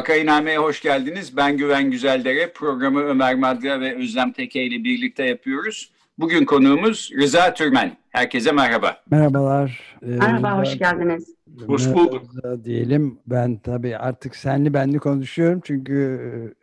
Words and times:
Vakainame'ye 0.00 0.58
hoş 0.58 0.82
geldiniz. 0.82 1.36
Ben 1.36 1.56
Güven 1.56 1.90
Güzeldere. 1.90 2.52
Programı 2.52 3.00
Ömer 3.00 3.34
Madra 3.34 3.80
ve 3.80 3.96
Özlem 3.96 4.32
Teke 4.32 4.62
ile 4.64 4.84
birlikte 4.84 5.24
yapıyoruz. 5.24 5.92
Bugün 6.18 6.44
konuğumuz 6.44 7.10
Rıza 7.20 7.54
Türmen. 7.54 7.96
Herkese 8.10 8.52
merhaba. 8.52 8.96
Merhabalar. 9.10 9.96
Ee, 10.02 10.06
Merhaba, 10.06 10.58
hoş 10.58 10.78
geldiniz. 10.78 11.34
Hoş 11.66 11.94
bulduk. 11.94 12.22
Diyelim 12.64 13.18
ben 13.26 13.56
tabii 13.56 13.96
artık 13.96 14.36
senli 14.36 14.74
benli 14.74 14.98
konuşuyorum 14.98 15.60
çünkü 15.64 15.94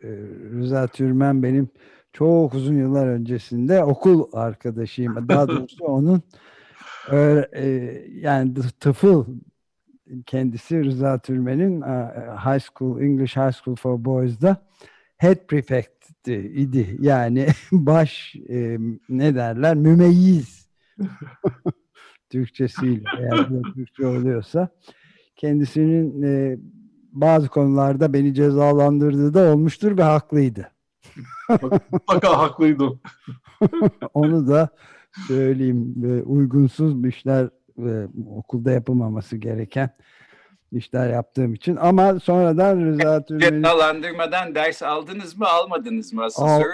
e, 0.02 0.08
Rıza 0.58 0.86
Türmen 0.86 1.42
benim 1.42 1.68
çok 2.12 2.54
uzun 2.54 2.74
yıllar 2.74 3.06
öncesinde 3.06 3.84
okul 3.84 4.28
arkadaşıyım. 4.32 5.28
Daha 5.28 5.48
doğrusu 5.48 5.84
onun 5.84 6.22
e, 7.12 7.64
yani 8.14 8.54
tıfıl 8.80 9.26
kendisi 10.26 10.84
Rıza 10.84 11.18
Türmen'in 11.18 11.82
High 12.36 12.60
School, 12.60 13.00
English 13.00 13.36
High 13.36 13.52
School 13.52 13.76
for 13.76 14.04
Boys'da 14.04 14.56
head 15.18 15.46
prefect 15.46 15.98
idi. 16.28 16.96
Yani 17.00 17.46
baş 17.72 18.36
e, 18.48 18.78
ne 19.08 19.34
derler 19.34 19.74
mümeyyiz 19.74 20.68
Türkçesiyle 22.30 23.04
eğer 23.18 23.48
Türkçe 23.74 24.06
oluyorsa 24.06 24.68
kendisinin 25.36 26.22
e, 26.22 26.58
bazı 27.12 27.48
konularda 27.48 28.12
beni 28.12 28.34
cezalandırdığı 28.34 29.34
da 29.34 29.52
olmuştur 29.52 29.98
ve 29.98 30.02
haklıydı. 30.02 30.70
Mutlaka 31.92 32.38
haklıydı. 32.38 33.00
Onu 34.14 34.48
da 34.48 34.68
söyleyeyim. 35.28 35.94
Uygunsuz 36.26 37.04
işler 37.04 37.48
e, 37.78 38.08
okulda 38.36 38.70
yapılmaması 38.70 39.36
gereken 39.36 39.90
işler 40.72 41.10
yaptığım 41.10 41.54
için 41.54 41.76
ama 41.76 42.20
sonradan 42.20 42.80
Rıza 42.80 43.24
Türmen'i... 43.24 43.54
Cezalandırmadan 43.54 44.54
ders 44.54 44.82
aldınız 44.82 45.38
mı 45.38 45.46
almadınız 45.46 46.12
mı? 46.12 46.24
Asıl 46.24 46.42
Al, 46.42 46.60
soru 46.60 46.72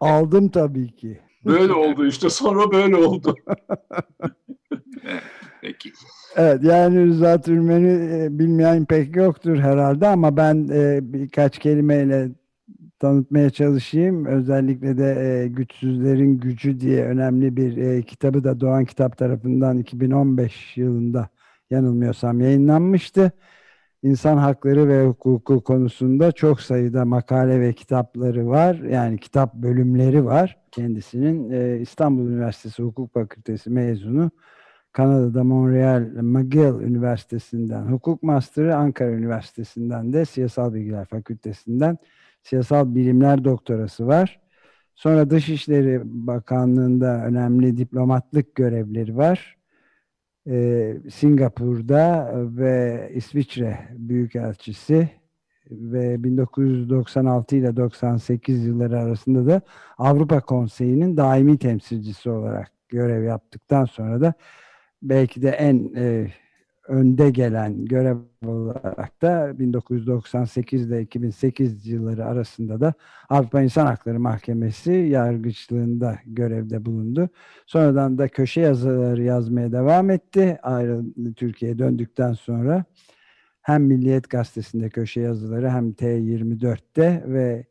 Aldım 0.00 0.48
tabii 0.48 0.96
ki. 0.96 1.20
Böyle 1.44 1.72
oldu 1.72 2.06
işte 2.06 2.30
sonra 2.30 2.72
böyle 2.72 2.96
oldu. 2.96 3.34
Peki. 5.60 5.92
Evet 6.36 6.64
yani 6.64 7.06
Rıza 7.06 7.40
Türmen'i 7.40 8.38
bilmeyen 8.38 8.84
pek 8.84 9.16
yoktur 9.16 9.56
herhalde 9.56 10.08
ama 10.08 10.36
ben 10.36 10.68
e, 10.72 10.98
birkaç 11.02 11.58
kelimeyle 11.58 12.28
tanıtmaya 13.02 13.50
çalışayım. 13.50 14.26
Özellikle 14.26 14.98
de 14.98 15.04
e, 15.04 15.48
Güçsüzlerin 15.48 16.38
Gücü 16.38 16.80
diye 16.80 17.04
önemli 17.04 17.56
bir 17.56 17.76
e, 17.76 18.02
kitabı 18.02 18.44
da 18.44 18.60
Doğan 18.60 18.84
Kitap 18.84 19.18
tarafından 19.18 19.78
2015 19.78 20.76
yılında 20.76 21.28
yanılmıyorsam 21.70 22.40
yayınlanmıştı. 22.40 23.32
İnsan 24.02 24.36
hakları 24.36 24.88
ve 24.88 25.06
hukuku 25.06 25.64
konusunda 25.64 26.32
çok 26.32 26.60
sayıda 26.60 27.04
makale 27.04 27.60
ve 27.60 27.72
kitapları 27.72 28.48
var. 28.48 28.74
Yani 28.74 29.18
kitap 29.18 29.54
bölümleri 29.54 30.24
var. 30.24 30.58
Kendisinin 30.70 31.50
e, 31.50 31.80
İstanbul 31.80 32.30
Üniversitesi 32.30 32.82
Hukuk 32.82 33.12
Fakültesi 33.14 33.70
mezunu. 33.70 34.30
Kanada'da 34.92 35.44
Montreal 35.44 36.00
McGill 36.22 36.80
Üniversitesi'nden 36.80 37.82
hukuk 37.82 38.22
master'ı, 38.22 38.76
Ankara 38.76 39.10
Üniversitesi'nden 39.10 40.12
de 40.12 40.24
Siyasal 40.24 40.74
Bilgiler 40.74 41.04
Fakültesi'nden 41.04 41.98
siyasal 42.42 42.94
bilimler 42.94 43.44
doktorası 43.44 44.06
var. 44.06 44.40
Sonra 44.94 45.30
Dışişleri 45.30 46.00
Bakanlığı'nda 46.04 47.24
önemli 47.24 47.76
diplomatlık 47.76 48.54
görevleri 48.54 49.16
var. 49.16 49.56
Ee, 50.48 50.96
Singapur'da 51.10 52.32
ve 52.34 53.10
İsviçre 53.14 53.78
Büyükelçisi 53.90 55.08
ve 55.70 56.24
1996 56.24 57.56
ile 57.56 57.76
98 57.76 58.66
yılları 58.66 58.98
arasında 58.98 59.46
da 59.46 59.60
Avrupa 59.98 60.40
Konseyi'nin 60.40 61.16
daimi 61.16 61.58
temsilcisi 61.58 62.30
olarak 62.30 62.72
görev 62.88 63.22
yaptıktan 63.22 63.84
sonra 63.84 64.20
da 64.20 64.34
belki 65.02 65.42
de 65.42 65.50
en 65.50 65.92
e, 65.96 66.32
önde 66.88 67.30
gelen 67.30 67.84
görev 67.84 68.16
olarak 68.46 69.22
da 69.22 69.58
1998 69.58 70.86
ile 70.86 71.02
2008 71.02 71.86
yılları 71.86 72.26
arasında 72.26 72.80
da 72.80 72.94
Avrupa 73.28 73.62
İnsan 73.62 73.86
Hakları 73.86 74.20
Mahkemesi 74.20 74.92
yargıçlığında 74.92 76.18
görevde 76.26 76.84
bulundu. 76.84 77.28
Sonradan 77.66 78.18
da 78.18 78.28
köşe 78.28 78.60
yazıları 78.60 79.22
yazmaya 79.22 79.72
devam 79.72 80.10
etti. 80.10 80.58
Ayrı 80.62 81.02
Türkiye'ye 81.36 81.78
döndükten 81.78 82.32
sonra 82.32 82.84
hem 83.62 83.84
Milliyet 83.84 84.30
Gazetesi'nde 84.30 84.90
köşe 84.90 85.20
yazıları 85.20 85.70
hem 85.70 85.90
T24'te 85.92 87.24
ve 87.26 87.66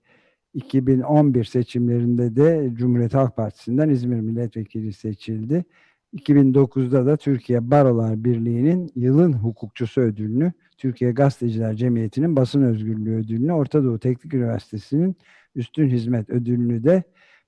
2011 0.54 1.44
seçimlerinde 1.44 2.36
de 2.36 2.70
Cumhuriyet 2.74 3.14
Halk 3.14 3.36
Partisi'nden 3.36 3.90
İzmir 3.90 4.20
Milletvekili 4.20 4.94
seçildi. 4.94 5.66
2009'da 6.14 7.06
da 7.06 7.18
Türkiye 7.18 7.72
Barolar 7.72 8.24
Birliği'nin 8.24 8.92
yılın 8.96 9.34
hukukçusu 9.34 10.02
ödülünü, 10.02 10.54
Türkiye 10.78 11.12
Gazeteciler 11.12 11.76
Cemiyeti'nin 11.76 12.36
basın 12.36 12.62
özgürlüğü 12.62 13.16
ödülünü, 13.16 13.54
Orta 13.54 13.84
Doğu 13.84 14.00
Teknik 14.00 14.34
Üniversitesi'nin 14.34 15.16
üstün 15.56 15.88
hizmet 15.88 16.30
ödülünü 16.30 16.84
de 16.84 17.04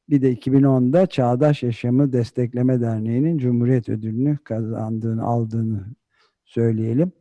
bir 0.10 0.22
de 0.22 0.34
2010'da 0.34 1.08
Çağdaş 1.08 1.64
Yaşamı 1.64 2.14
Destekleme 2.14 2.82
Derneği'nin 2.82 3.38
Cumhuriyet 3.38 3.90
Ödülünü 3.90 4.38
kazandığını, 4.38 5.24
aldığını 5.24 5.86
söyleyelim. 6.46 7.12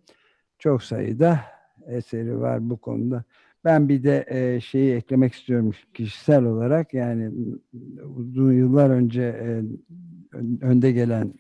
Çok 0.58 0.82
sayıda 0.82 1.40
eseri 1.86 2.40
var 2.40 2.70
bu 2.70 2.76
konuda. 2.76 3.24
Ben 3.64 3.88
bir 3.88 4.02
de 4.02 4.26
e, 4.28 4.60
şeyi 4.60 4.94
eklemek 4.94 5.34
istiyorum 5.34 5.70
kişisel 5.94 6.44
olarak 6.44 6.94
yani 6.94 7.30
uzun 8.16 8.52
yıllar 8.52 8.90
önce 8.90 9.22
e, 9.22 9.62
önde 10.60 10.92
gelen 10.92 11.34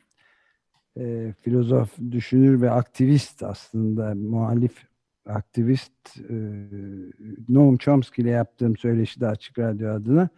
e, 0.98 1.34
filozof, 1.40 1.98
düşünür 2.10 2.60
ve 2.60 2.70
aktivist 2.70 3.42
aslında 3.42 4.14
muhalif 4.14 4.84
aktivist 5.26 6.20
e, 6.30 6.34
Noam 7.48 7.76
Chomsky 7.76 8.28
ile 8.28 8.34
yaptığım 8.34 8.76
söyleşide 8.76 9.26
Açık 9.26 9.58
Radyo 9.58 9.90
adına 9.90 10.28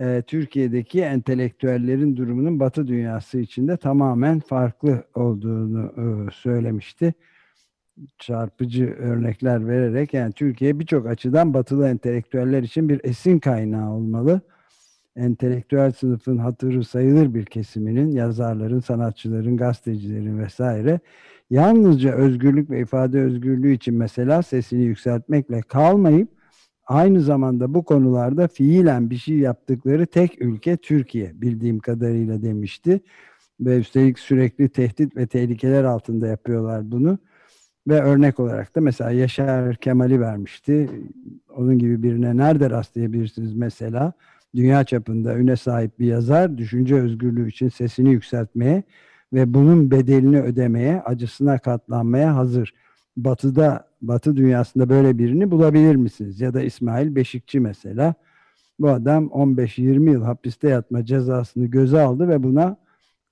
e, 0.00 0.22
Türkiye'deki 0.26 1.00
entelektüellerin 1.00 2.16
durumunun 2.16 2.60
Batı 2.60 2.86
dünyası 2.86 3.38
içinde 3.38 3.76
tamamen 3.76 4.40
farklı 4.40 5.04
olduğunu 5.14 5.92
e, 5.96 6.30
söylemişti. 6.32 7.14
Çarpıcı 8.18 8.94
örnekler 8.98 9.68
vererek 9.68 10.14
yani 10.14 10.32
Türkiye 10.32 10.78
birçok 10.80 11.06
açıdan 11.06 11.54
batılı 11.54 11.88
entelektüeller 11.88 12.62
için 12.62 12.88
bir 12.88 13.00
esin 13.04 13.38
kaynağı 13.38 13.90
olmalı 13.90 14.40
entelektüel 15.16 15.92
sınıfın 15.92 16.38
hatırı 16.38 16.84
sayılır 16.84 17.34
bir 17.34 17.44
kesiminin, 17.44 18.10
yazarların, 18.10 18.80
sanatçıların, 18.80 19.56
gazetecilerin 19.56 20.38
vesaire 20.38 21.00
yalnızca 21.50 22.12
özgürlük 22.12 22.70
ve 22.70 22.80
ifade 22.80 23.20
özgürlüğü 23.20 23.72
için 23.72 23.94
mesela 23.94 24.42
sesini 24.42 24.82
yükseltmekle 24.82 25.60
kalmayıp 25.60 26.28
aynı 26.86 27.20
zamanda 27.20 27.74
bu 27.74 27.84
konularda 27.84 28.48
fiilen 28.48 29.10
bir 29.10 29.16
şey 29.16 29.36
yaptıkları 29.36 30.06
tek 30.06 30.42
ülke 30.42 30.76
Türkiye 30.76 31.32
bildiğim 31.34 31.78
kadarıyla 31.78 32.42
demişti. 32.42 33.00
Ve 33.60 33.78
üstelik 33.78 34.18
sürekli 34.18 34.68
tehdit 34.68 35.16
ve 35.16 35.26
tehlikeler 35.26 35.84
altında 35.84 36.26
yapıyorlar 36.26 36.90
bunu. 36.90 37.18
Ve 37.88 38.00
örnek 38.00 38.40
olarak 38.40 38.76
da 38.76 38.80
mesela 38.80 39.10
Yaşar 39.10 39.76
Kemal'i 39.76 40.20
vermişti. 40.20 40.90
Onun 41.56 41.78
gibi 41.78 42.02
birine 42.02 42.36
nerede 42.36 42.70
rastlayabilirsiniz 42.70 43.54
mesela? 43.54 44.12
Dünya 44.54 44.84
çapında 44.84 45.36
üne 45.36 45.56
sahip 45.56 45.98
bir 45.98 46.06
yazar 46.06 46.58
düşünce 46.58 46.94
özgürlüğü 46.94 47.48
için 47.48 47.68
sesini 47.68 48.10
yükseltmeye 48.12 48.82
ve 49.32 49.54
bunun 49.54 49.90
bedelini 49.90 50.40
ödemeye, 50.40 51.02
acısına 51.02 51.58
katlanmaya 51.58 52.36
hazır. 52.36 52.74
Batı'da, 53.16 53.88
Batı 54.02 54.36
dünyasında 54.36 54.88
böyle 54.88 55.18
birini 55.18 55.50
bulabilir 55.50 55.96
misiniz? 55.96 56.40
Ya 56.40 56.54
da 56.54 56.62
İsmail 56.62 57.14
Beşikçi 57.14 57.60
mesela. 57.60 58.14
Bu 58.78 58.90
adam 58.90 59.26
15-20 59.26 60.10
yıl 60.10 60.22
hapiste 60.22 60.68
yatma 60.68 61.04
cezasını 61.04 61.66
göze 61.66 62.00
aldı 62.00 62.28
ve 62.28 62.42
buna 62.42 62.76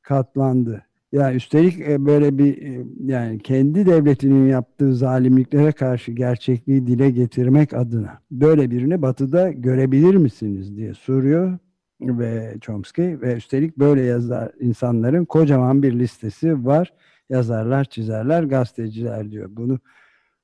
katlandı. 0.02 0.82
Yani 1.16 1.36
üstelik 1.36 1.80
e, 1.80 2.06
böyle 2.06 2.38
bir 2.38 2.62
e, 2.62 2.84
yani 3.04 3.38
kendi 3.38 3.86
devletinin 3.86 4.48
yaptığı 4.48 4.94
zalimliklere 4.94 5.72
karşı 5.72 6.12
gerçekliği 6.12 6.86
dile 6.86 7.10
getirmek 7.10 7.74
adına 7.74 8.18
böyle 8.30 8.70
birini 8.70 9.02
batıda 9.02 9.52
görebilir 9.52 10.14
misiniz 10.14 10.76
diye 10.76 10.94
soruyor 10.94 11.58
ve 12.00 12.56
Chomsky 12.60 13.20
ve 13.20 13.34
üstelik 13.34 13.78
böyle 13.78 14.02
yazar 14.02 14.52
insanların 14.60 15.24
kocaman 15.24 15.82
bir 15.82 15.98
listesi 15.98 16.66
var. 16.66 16.92
Yazarlar, 17.30 17.84
çizerler, 17.84 18.42
gazeteciler 18.42 19.30
diyor. 19.30 19.48
Bunu 19.52 19.78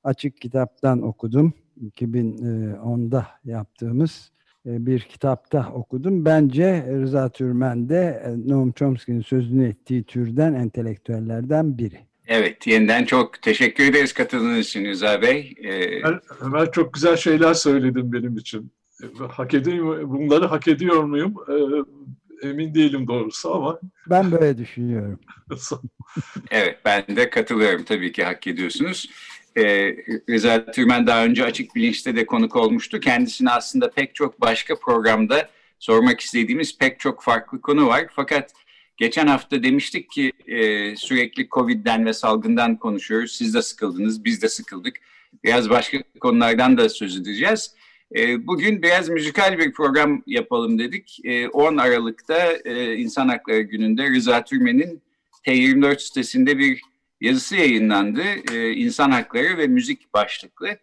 açık 0.03 0.41
kitaptan 0.41 1.01
okudum. 1.01 1.53
2010'da 1.81 3.27
yaptığımız 3.45 4.31
e, 4.31 4.32
bir 4.65 4.99
kitapta 4.99 5.71
okudum. 5.73 6.25
Bence 6.25 6.85
Rıza 6.91 7.29
Türmen 7.29 7.89
de 7.89 8.23
e, 8.25 8.49
Noam 8.49 8.71
Chomsky'nin 8.71 9.21
sözünü 9.21 9.67
ettiği 9.67 10.03
türden 10.03 10.53
entelektüellerden 10.53 11.77
biri. 11.77 11.99
Evet, 12.27 12.67
yeniden 12.67 13.05
çok 13.05 13.41
teşekkür 13.41 13.83
ederiz 13.83 14.13
katıldığınız 14.13 14.67
için 14.67 14.85
Rıza 14.85 15.21
Bey. 15.21 15.55
Ee... 15.63 16.01
Ömer, 16.03 16.19
Ömer 16.41 16.71
çok 16.71 16.93
güzel 16.93 17.17
şeyler 17.17 17.53
söyledin 17.53 18.13
benim 18.13 18.37
için. 18.37 18.71
Hak 19.29 19.53
ediyor, 19.53 20.09
bunları 20.09 20.45
hak 20.45 20.67
ediyor 20.67 21.03
muyum? 21.03 21.35
Ee, 21.49 22.47
emin 22.47 22.75
değilim 22.75 23.07
doğrusu 23.07 23.55
ama. 23.55 23.79
Ben 24.09 24.31
böyle 24.31 24.57
düşünüyorum. 24.57 25.19
evet, 26.51 26.77
ben 26.85 27.03
de 27.07 27.29
katılıyorum. 27.29 27.83
Tabii 27.83 28.11
ki 28.11 28.23
hak 28.23 28.47
ediyorsunuz 28.47 29.09
e, 29.57 29.95
Rıza 30.29 30.65
Türmen 30.65 31.07
daha 31.07 31.25
önce 31.25 31.43
Açık 31.45 31.75
Bilinç'te 31.75 32.15
de 32.15 32.25
konuk 32.25 32.55
olmuştu. 32.55 32.99
Kendisine 32.99 33.51
aslında 33.51 33.91
pek 33.91 34.15
çok 34.15 34.41
başka 34.41 34.75
programda 34.75 35.49
sormak 35.79 36.19
istediğimiz 36.19 36.77
pek 36.77 36.99
çok 36.99 37.23
farklı 37.23 37.61
konu 37.61 37.87
var. 37.87 38.05
Fakat 38.11 38.51
geçen 38.97 39.27
hafta 39.27 39.63
demiştik 39.63 40.11
ki 40.11 40.31
e, 40.47 40.95
sürekli 40.95 41.49
Covid'den 41.49 42.05
ve 42.05 42.13
salgından 42.13 42.77
konuşuyoruz. 42.77 43.31
Siz 43.31 43.53
de 43.53 43.61
sıkıldınız, 43.61 44.25
biz 44.25 44.41
de 44.41 44.49
sıkıldık. 44.49 44.95
Biraz 45.43 45.69
başka 45.69 45.97
konulardan 46.19 46.77
da 46.77 46.89
söz 46.89 47.17
edeceğiz. 47.17 47.75
E, 48.15 48.47
bugün 48.47 48.81
biraz 48.81 49.09
müzikal 49.09 49.57
bir 49.57 49.73
program 49.73 50.23
yapalım 50.27 50.79
dedik. 50.79 51.19
E, 51.23 51.47
10 51.47 51.77
Aralık'ta 51.77 52.51
e, 52.65 52.95
İnsan 52.95 53.27
Hakları 53.27 53.61
Günü'nde 53.61 54.09
Rıza 54.09 54.43
Türmen'in 54.43 55.01
T24 55.47 55.99
sitesinde 55.99 56.57
bir 56.57 56.81
yazısı 57.23 57.55
yayınlandı. 57.55 58.21
E, 58.53 58.71
İnsan 58.73 59.11
Hakları 59.11 59.57
ve 59.57 59.67
Müzik 59.67 60.13
başlıklı. 60.13 60.77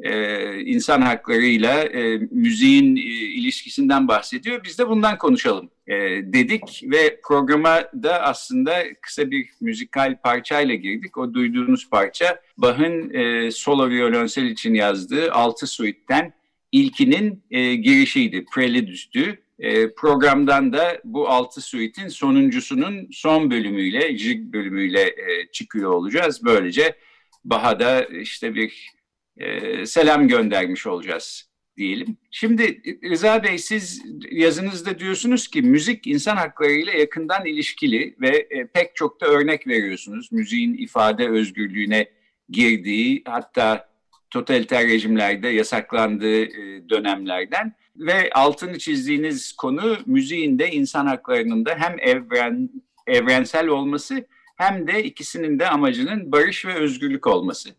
E, 0.00 0.60
insan 0.60 1.00
haklarıyla 1.00 1.82
e, 1.82 2.18
müziğin 2.30 2.96
e, 2.96 3.00
ilişkisinden 3.00 4.08
bahsediyor. 4.08 4.64
Biz 4.64 4.78
de 4.78 4.88
bundan 4.88 5.18
konuşalım 5.18 5.70
e, 5.86 5.94
dedik 6.32 6.82
ve 6.84 7.20
programa 7.24 7.82
da 8.02 8.22
aslında 8.22 8.84
kısa 9.00 9.30
bir 9.30 9.48
müzikal 9.60 10.20
parçayla 10.22 10.74
girdik. 10.74 11.18
O 11.18 11.34
duyduğunuz 11.34 11.90
parça 11.90 12.40
Bach'ın 12.58 13.14
e, 13.14 13.50
solo 13.50 13.90
violonsel 13.90 14.44
için 14.44 14.74
yazdığı 14.74 15.32
Altı 15.32 15.66
Suite'den 15.66 16.32
ilkinin 16.72 17.44
e, 17.50 17.74
girişiydi, 17.74 18.44
Prelüdüstü. 18.54 19.43
E, 19.58 19.94
programdan 19.94 20.72
da 20.72 21.00
bu 21.04 21.28
altı 21.28 21.60
suite'in 21.60 22.08
sonuncusunun 22.08 23.08
son 23.12 23.50
bölümüyle, 23.50 24.18
jig 24.18 24.52
bölümüyle 24.52 25.02
e, 25.02 25.46
çıkıyor 25.52 25.90
olacağız. 25.90 26.44
Böylece 26.44 26.96
Baha'da 27.44 28.04
işte 28.04 28.54
bir 28.54 28.90
e, 29.36 29.86
selam 29.86 30.28
göndermiş 30.28 30.86
olacağız 30.86 31.50
diyelim. 31.76 32.16
Şimdi 32.30 32.82
Rıza 33.10 33.42
Bey 33.42 33.58
siz 33.58 34.02
yazınızda 34.30 34.98
diyorsunuz 34.98 35.48
ki 35.48 35.62
müzik 35.62 36.06
insan 36.06 36.36
haklarıyla 36.36 36.92
yakından 36.92 37.46
ilişkili 37.46 38.16
ve 38.20 38.48
pek 38.74 38.96
çok 38.96 39.20
da 39.20 39.26
örnek 39.26 39.66
veriyorsunuz. 39.66 40.32
Müziğin 40.32 40.74
ifade 40.74 41.28
özgürlüğüne 41.28 42.08
girdiği 42.48 43.22
hatta 43.26 43.93
totaliter 44.34 44.88
rejimlerde 44.88 45.48
yasaklandığı 45.48 46.42
e, 46.42 46.88
dönemlerden 46.88 47.72
ve 47.96 48.30
altını 48.30 48.78
çizdiğiniz 48.78 49.52
konu 49.52 49.96
müziğin 50.06 50.58
de 50.58 50.70
insan 50.70 51.06
haklarının 51.06 51.64
da 51.64 51.74
hem 51.78 51.96
evren 51.98 52.70
evrensel 53.06 53.68
olması 53.68 54.24
hem 54.56 54.86
de 54.86 55.04
ikisinin 55.04 55.58
de 55.58 55.68
amacının 55.68 56.32
barış 56.32 56.66
ve 56.66 56.74
özgürlük 56.74 57.26
olması. 57.26 57.70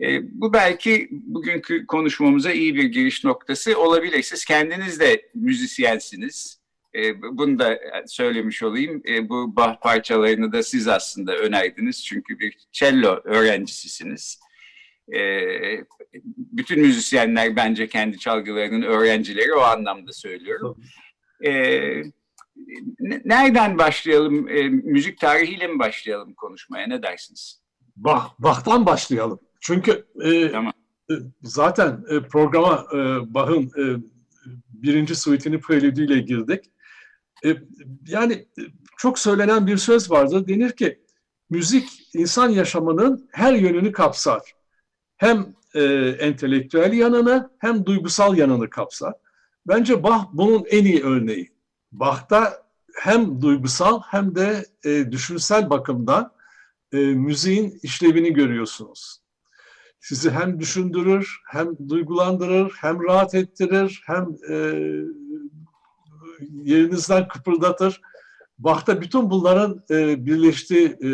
E, 0.00 0.20
bu 0.40 0.52
belki 0.52 1.08
bugünkü 1.10 1.86
konuşmamıza 1.86 2.52
iyi 2.52 2.74
bir 2.74 2.84
giriş 2.84 3.24
noktası 3.24 3.78
olabilir. 3.78 4.22
Siz 4.22 4.44
kendiniz 4.44 5.00
de 5.00 5.30
müzisyensiniz. 5.34 6.60
E, 6.94 7.22
bunu 7.22 7.58
da 7.58 7.80
söylemiş 8.06 8.62
olayım. 8.62 9.02
E, 9.08 9.28
bu 9.28 9.56
Bach 9.56 9.80
parçalarını 9.82 10.52
da 10.52 10.62
siz 10.62 10.88
aslında 10.88 11.36
önerdiniz. 11.36 12.04
Çünkü 12.04 12.38
bir 12.38 12.56
cello 12.72 13.20
öğrencisisiniz. 13.24 14.40
E, 15.16 15.20
bütün 16.36 16.80
müzisyenler 16.80 17.56
bence 17.56 17.88
kendi 17.88 18.18
çalgılarının 18.18 18.82
öğrencileri 18.82 19.54
o 19.54 19.60
anlamda 19.60 20.12
söylüyorum. 20.12 20.76
E, 21.44 21.52
nereden 23.24 23.78
başlayalım? 23.78 24.48
E, 24.48 24.68
müzik 24.68 25.18
tarihiyle 25.18 25.66
mi 25.66 25.78
başlayalım 25.78 26.34
konuşmaya? 26.34 26.86
Ne 26.86 27.02
dersiniz? 27.02 27.62
Bah, 27.96 28.34
Bach'tan 28.38 28.86
başlayalım. 28.86 29.40
Çünkü 29.60 30.06
e, 30.24 30.50
tamam. 30.50 30.72
e, 31.10 31.14
zaten 31.42 32.04
e, 32.10 32.20
programa 32.20 32.86
e, 32.92 32.98
Bach'ın 33.34 33.64
e, 33.64 34.02
birinci 34.68 35.16
suite'ini 35.16 35.60
prelüdüyle 35.60 36.18
girdik. 36.18 36.64
E, 37.44 37.56
yani 38.06 38.46
çok 38.98 39.18
söylenen 39.18 39.66
bir 39.66 39.76
söz 39.76 40.10
vardır. 40.10 40.48
Denir 40.48 40.72
ki 40.72 41.00
müzik 41.50 41.88
insan 42.14 42.48
yaşamının 42.48 43.28
her 43.32 43.52
yönünü 43.52 43.92
kapsar 43.92 44.42
hem 45.20 45.54
e, 45.74 45.82
entelektüel 46.18 46.92
yanını 46.92 47.50
hem 47.58 47.86
duygusal 47.86 48.36
yanını 48.36 48.70
kapsar. 48.70 49.12
Bence 49.66 50.02
Bach 50.02 50.24
bunun 50.32 50.64
en 50.70 50.84
iyi 50.84 51.02
örneği. 51.02 51.48
Bach'ta 51.92 52.62
hem 52.94 53.42
duygusal 53.42 54.00
hem 54.06 54.34
de 54.34 54.64
e, 54.84 55.12
düşünsel 55.12 55.70
bakımdan 55.70 56.32
e, 56.92 56.96
müziğin 56.98 57.78
işlevini 57.82 58.32
görüyorsunuz. 58.32 59.20
Sizi 60.00 60.30
hem 60.30 60.60
düşündürür, 60.60 61.40
hem 61.46 61.88
duygulandırır, 61.88 62.72
hem 62.80 63.02
rahat 63.04 63.34
ettirir, 63.34 64.02
hem 64.06 64.36
e, 64.50 64.54
yerinizden 66.62 67.28
kıpırdatır. 67.28 68.00
Bach'ta 68.58 69.00
bütün 69.00 69.30
bunların 69.30 69.84
e, 69.90 70.26
birleştiği 70.26 70.86
e, 70.88 71.10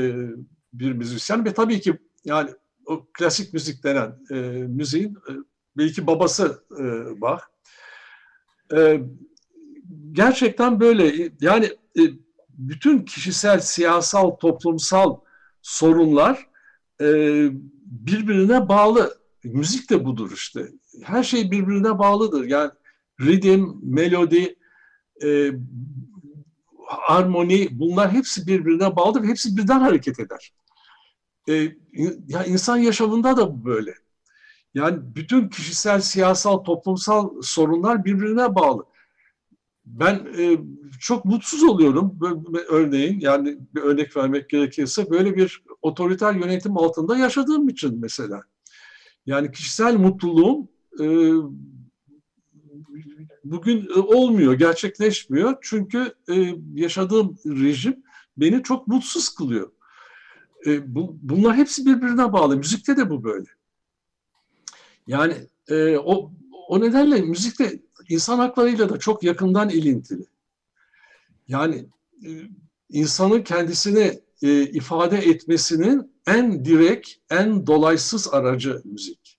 bir 0.73 0.93
müzisyen 0.93 1.45
ve 1.45 1.55
tabii 1.55 1.81
ki 1.81 1.99
yani 2.25 2.51
o 2.87 3.07
klasik 3.13 3.55
müzik 3.55 3.85
denen 3.85 4.19
e, 4.31 4.35
müziğin 4.67 5.15
e, 5.15 5.33
belki 5.77 6.07
babası 6.07 6.65
e, 6.81 6.85
Bach. 7.21 7.41
E, 8.77 9.01
gerçekten 10.13 10.81
böyle 10.81 11.33
yani 11.41 11.67
e, 11.99 12.03
bütün 12.49 13.05
kişisel, 13.05 13.61
siyasal, 13.61 14.31
toplumsal 14.31 15.17
sorunlar 15.63 16.47
e, 17.01 17.07
birbirine 17.87 18.69
bağlı. 18.69 19.19
Müzik 19.45 19.91
de 19.91 20.05
budur 20.05 20.31
işte. 20.35 20.69
Her 21.03 21.23
şey 21.23 21.51
birbirine 21.51 21.99
bağlıdır. 21.99 22.45
Yani 22.45 22.71
ritim, 23.21 23.81
melodi, 23.83 24.57
e, 25.25 25.51
armoni 27.09 27.69
bunlar 27.71 28.13
hepsi 28.13 28.47
birbirine 28.47 28.97
bağlıdır 28.97 29.25
hepsi 29.25 29.57
birden 29.57 29.81
hareket 29.81 30.21
eder. 30.21 30.53
E, 31.49 31.55
ya 32.29 32.45
insan 32.45 32.77
yaşamında 32.77 33.37
da 33.37 33.65
böyle. 33.65 33.95
Yani 34.75 34.99
bütün 35.15 35.49
kişisel, 35.49 36.01
siyasal, 36.01 36.57
toplumsal 36.59 37.43
sorunlar 37.43 38.05
birbirine 38.05 38.55
bağlı. 38.55 38.85
Ben 39.87 40.15
e, 40.39 40.59
çok 41.01 41.25
mutsuz 41.25 41.63
oluyorum. 41.63 42.19
Örneğin 42.69 43.21
yani 43.21 43.59
bir 43.75 43.81
örnek 43.81 44.17
vermek 44.17 44.51
gerekirse 44.51 45.11
böyle 45.11 45.37
bir 45.37 45.63
otoriter 45.83 46.35
yönetim 46.35 46.77
altında 46.77 47.17
yaşadığım 47.17 47.69
için 47.69 48.01
mesela. 48.01 48.43
Yani 49.27 49.53
kişisel 49.53 49.97
mutluluğum 49.97 50.69
e, 51.01 51.07
bugün 53.45 53.89
e, 53.97 53.99
olmuyor, 53.99 54.55
gerçekleşmiyor. 54.55 55.57
Çünkü 55.63 56.15
e, 56.29 56.55
yaşadığım 56.75 57.39
rejim 57.47 58.03
beni 58.37 58.63
çok 58.63 58.89
mutsuz 58.89 59.29
kılıyor. 59.35 59.71
E, 60.67 60.95
bu, 60.95 61.19
bunlar 61.23 61.57
hepsi 61.57 61.87
birbirine 61.87 62.33
bağlı. 62.33 62.57
Müzikte 62.57 62.97
de 62.97 63.11
bu 63.11 63.25
böyle. 63.25 63.47
Yani 65.07 65.35
e, 65.69 65.97
o, 65.97 66.33
o 66.69 66.81
nedenle 66.81 67.21
müzikte 67.21 67.81
insan 68.09 68.39
haklarıyla 68.39 68.89
da 68.89 68.99
çok 68.99 69.23
yakından 69.23 69.69
ilintili. 69.71 70.27
Yani 71.49 71.87
e, 72.27 72.29
insanın 72.91 73.43
kendisini 73.43 74.21
e, 74.43 74.63
ifade 74.63 75.19
etmesinin 75.19 76.13
en 76.27 76.65
direkt, 76.65 77.11
en 77.31 77.67
dolaysız 77.67 78.35
aracı 78.35 78.83
müzik. 78.85 79.39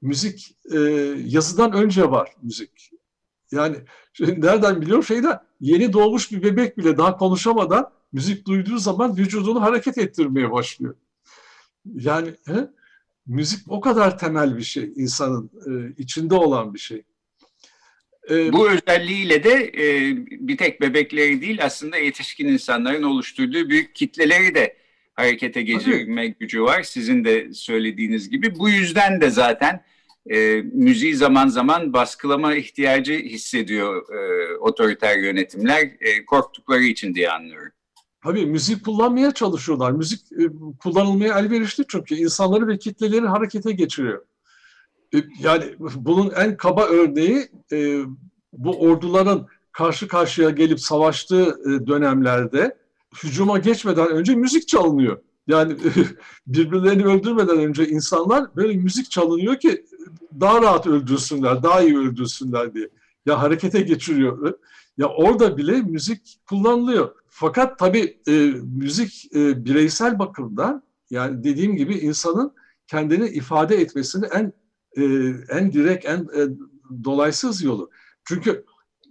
Müzik 0.00 0.56
e, 0.72 0.78
yazıdan 1.24 1.72
önce 1.72 2.10
var 2.10 2.36
müzik. 2.42 2.90
Yani 3.50 3.76
nereden 4.20 4.80
biliyorum 4.80 5.04
şeyden 5.04 5.40
yeni 5.60 5.92
doğmuş 5.92 6.32
bir 6.32 6.42
bebek 6.42 6.78
bile 6.78 6.98
daha 6.98 7.16
konuşamadan 7.16 7.90
müzik 8.12 8.46
duyduğu 8.46 8.78
zaman 8.78 9.16
vücudunu 9.16 9.62
hareket 9.62 9.98
ettirmeye 9.98 10.50
başlıyor. 10.50 10.94
Yani 11.94 12.28
he, 12.46 12.68
müzik 13.26 13.72
o 13.72 13.80
kadar 13.80 14.18
temel 14.18 14.56
bir 14.56 14.62
şey 14.62 14.92
insanın 14.96 15.50
e, 15.66 15.94
içinde 15.98 16.34
olan 16.34 16.74
bir 16.74 16.78
şey. 16.78 17.02
E, 18.30 18.52
Bu 18.52 18.70
özelliğiyle 18.70 19.44
de 19.44 19.72
e, 19.78 20.16
bir 20.48 20.56
tek 20.56 20.80
bebekleri 20.80 21.42
değil 21.42 21.64
aslında 21.64 21.96
yetişkin 21.96 22.48
insanların 22.48 23.02
oluşturduğu 23.02 23.68
büyük 23.68 23.94
kitleleri 23.94 24.54
de 24.54 24.76
harekete 25.14 25.62
geçirme 25.62 26.22
Tabii. 26.26 26.38
gücü 26.38 26.62
var. 26.62 26.82
Sizin 26.82 27.24
de 27.24 27.52
söylediğiniz 27.52 28.30
gibi. 28.30 28.58
Bu 28.58 28.68
yüzden 28.68 29.20
de 29.20 29.30
zaten 29.30 29.84
e, 30.30 30.62
müziği 30.72 31.14
zaman 31.14 31.48
zaman 31.48 31.92
baskılama 31.92 32.54
ihtiyacı 32.54 33.12
hissediyor 33.12 34.14
e, 34.14 34.56
otoriter 34.56 35.18
yönetimler 35.18 35.82
e, 36.00 36.24
korktukları 36.24 36.82
için 36.82 37.14
diye 37.14 37.30
anlıyorum. 37.30 37.72
Tabii 38.24 38.46
müzik 38.46 38.84
kullanmaya 38.84 39.30
çalışıyorlar. 39.30 39.92
Müzik 39.92 40.32
e, 40.32 40.48
kullanılmaya 40.78 41.38
elverişli 41.38 41.84
çünkü 41.88 42.14
insanları 42.14 42.68
ve 42.68 42.78
kitleleri 42.78 43.26
harekete 43.26 43.72
geçiriyor. 43.72 44.22
E, 45.14 45.18
yani 45.40 45.64
bunun 45.94 46.30
en 46.30 46.56
kaba 46.56 46.84
örneği 46.84 47.48
e, 47.72 48.00
bu 48.52 48.80
orduların 48.80 49.46
karşı 49.72 50.08
karşıya 50.08 50.50
gelip 50.50 50.80
savaştığı 50.80 51.44
e, 51.44 51.86
dönemlerde 51.86 52.76
hücuma 53.22 53.58
geçmeden 53.58 54.08
önce 54.08 54.34
müzik 54.34 54.68
çalınıyor. 54.68 55.18
Yani 55.46 55.76
birbirlerini 56.46 57.04
öldürmeden 57.04 57.58
önce 57.58 57.86
insanlar 57.88 58.56
böyle 58.56 58.76
müzik 58.76 59.10
çalınıyor 59.10 59.56
ki 59.56 59.86
daha 60.40 60.62
rahat 60.62 60.86
öldürsünler, 60.86 61.62
daha 61.62 61.82
iyi 61.82 61.98
öldürsünler 61.98 62.74
diye. 62.74 62.88
Ya 63.26 63.42
harekete 63.42 63.80
geçiriyor. 63.80 64.54
Ya 64.98 65.06
orada 65.06 65.56
bile 65.56 65.82
müzik 65.82 66.38
kullanılıyor. 66.48 67.21
Fakat 67.34 67.78
tabii 67.78 68.20
e, 68.28 68.32
müzik 68.62 69.34
e, 69.34 69.64
bireysel 69.64 70.18
bakımdan 70.18 70.82
yani 71.10 71.44
dediğim 71.44 71.76
gibi 71.76 71.94
insanın 71.94 72.54
kendini 72.86 73.28
ifade 73.28 73.76
etmesini 73.76 74.26
en 74.26 74.52
e, 74.96 75.02
en 75.48 75.72
direkt, 75.72 76.04
en 76.04 76.18
e, 76.18 76.48
dolaysız 77.04 77.62
yolu. 77.62 77.90
Çünkü 78.24 78.64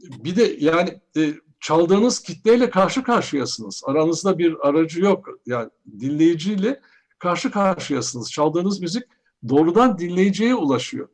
bir 0.04 0.36
de 0.36 0.56
yani 0.60 1.02
e, 1.18 1.34
çaldığınız 1.60 2.20
kitleyle 2.20 2.70
karşı 2.70 3.04
karşıyasınız. 3.04 3.82
Aranızda 3.86 4.38
bir 4.38 4.68
aracı 4.68 5.02
yok. 5.02 5.30
Yani 5.46 5.70
dinleyiciyle 6.00 6.82
karşı 7.20 7.52
karşıyasınız. 7.52 8.32
Çaldığınız 8.32 8.82
müzik 8.82 9.04
doğrudan 9.50 9.98
dinleyiciye 9.98 10.56
ulaşıyor. 10.56 11.08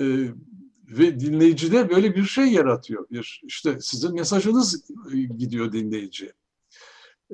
E, 0.00 0.04
ve 0.98 1.20
dinleyicide 1.20 1.90
böyle 1.90 2.16
bir 2.16 2.24
şey 2.24 2.46
yaratıyor. 2.46 3.06
Bir 3.10 3.42
işte 3.44 3.80
sizin 3.80 4.14
mesajınız 4.14 4.84
e, 5.12 5.16
gidiyor 5.16 5.72
dinleyiciye. 5.72 6.32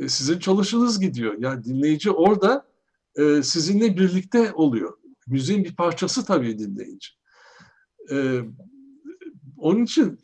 Sizin 0.06 0.38
çalışınız 0.38 1.00
gidiyor. 1.00 1.34
Yani 1.38 1.64
dinleyici 1.64 2.10
orada 2.10 2.66
e, 3.16 3.42
sizinle 3.42 3.96
birlikte 3.96 4.52
oluyor. 4.52 4.98
Müziğin 5.26 5.64
bir 5.64 5.76
parçası 5.76 6.24
tabii 6.24 6.58
dinleyici. 6.58 7.08
E, 8.10 8.40
onun 9.56 9.84
için 9.84 10.18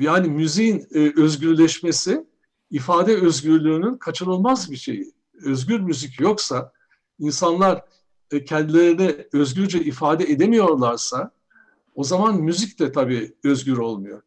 yani 0.00 0.28
müziğin 0.28 0.86
özgürleşmesi 1.16 2.26
ifade 2.70 3.16
özgürlüğünün 3.16 3.96
kaçınılmaz 3.96 4.70
bir 4.70 4.76
şeyi. 4.76 5.12
Özgür 5.44 5.80
müzik 5.80 6.20
yoksa 6.20 6.72
insanlar 7.18 7.84
kendilerini 8.46 9.26
özgürce 9.32 9.84
ifade 9.84 10.24
edemiyorlarsa 10.24 11.30
o 11.94 12.04
zaman 12.04 12.42
müzik 12.42 12.78
de 12.78 12.92
tabii 12.92 13.34
özgür 13.44 13.76
olmuyor. 13.76 14.22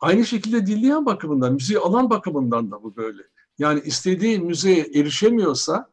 Aynı 0.00 0.24
şekilde 0.26 0.66
dinleyen 0.66 1.06
bakımından, 1.06 1.52
müziği 1.52 1.78
alan 1.78 2.10
bakımından 2.10 2.70
da 2.70 2.82
bu 2.82 2.96
böyle. 2.96 3.22
Yani 3.58 3.80
istediği 3.84 4.38
müziğe 4.38 4.86
erişemiyorsa 4.94 5.90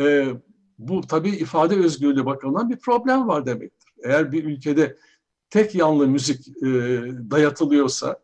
e, 0.00 0.28
bu 0.78 1.00
tabii 1.00 1.30
ifade 1.30 1.76
özgürlüğü 1.76 2.26
bakımından 2.26 2.70
bir 2.70 2.76
problem 2.76 3.28
var 3.28 3.46
demektir. 3.46 3.92
Eğer 4.04 4.32
bir 4.32 4.44
ülkede 4.44 4.96
tek 5.50 5.74
yanlı 5.74 6.08
müzik 6.08 6.48
e, 6.48 6.70
dayatılıyorsa, 7.30 8.20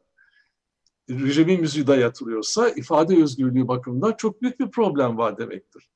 rejimin 1.10 1.60
müziği 1.60 1.86
dayatılıyorsa 1.86 2.68
ifade 2.68 3.22
özgürlüğü 3.22 3.68
bakımından 3.68 4.14
çok 4.18 4.42
büyük 4.42 4.60
bir 4.60 4.70
problem 4.70 5.18
var 5.18 5.38
demektir. 5.38 5.90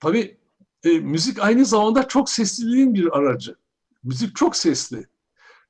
Tabii 0.00 0.36
e, 0.84 0.98
müzik 0.98 1.42
aynı 1.42 1.64
zamanda 1.64 2.08
çok 2.08 2.30
sesliliğin 2.30 2.94
bir 2.94 3.18
aracı. 3.18 3.56
Müzik 4.04 4.36
çok 4.36 4.56
sesli. 4.56 5.06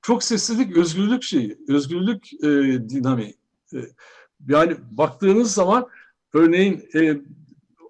Çok 0.03 0.23
seslilik 0.23 0.77
özgürlük 0.77 1.23
şeyi, 1.23 1.59
özgürlük 1.69 2.33
e, 2.33 2.49
dinamiği. 2.89 3.37
E, 3.75 3.79
yani 4.49 4.77
baktığınız 4.91 5.55
zaman 5.55 5.89
örneğin 6.35 6.89
e, 6.95 7.17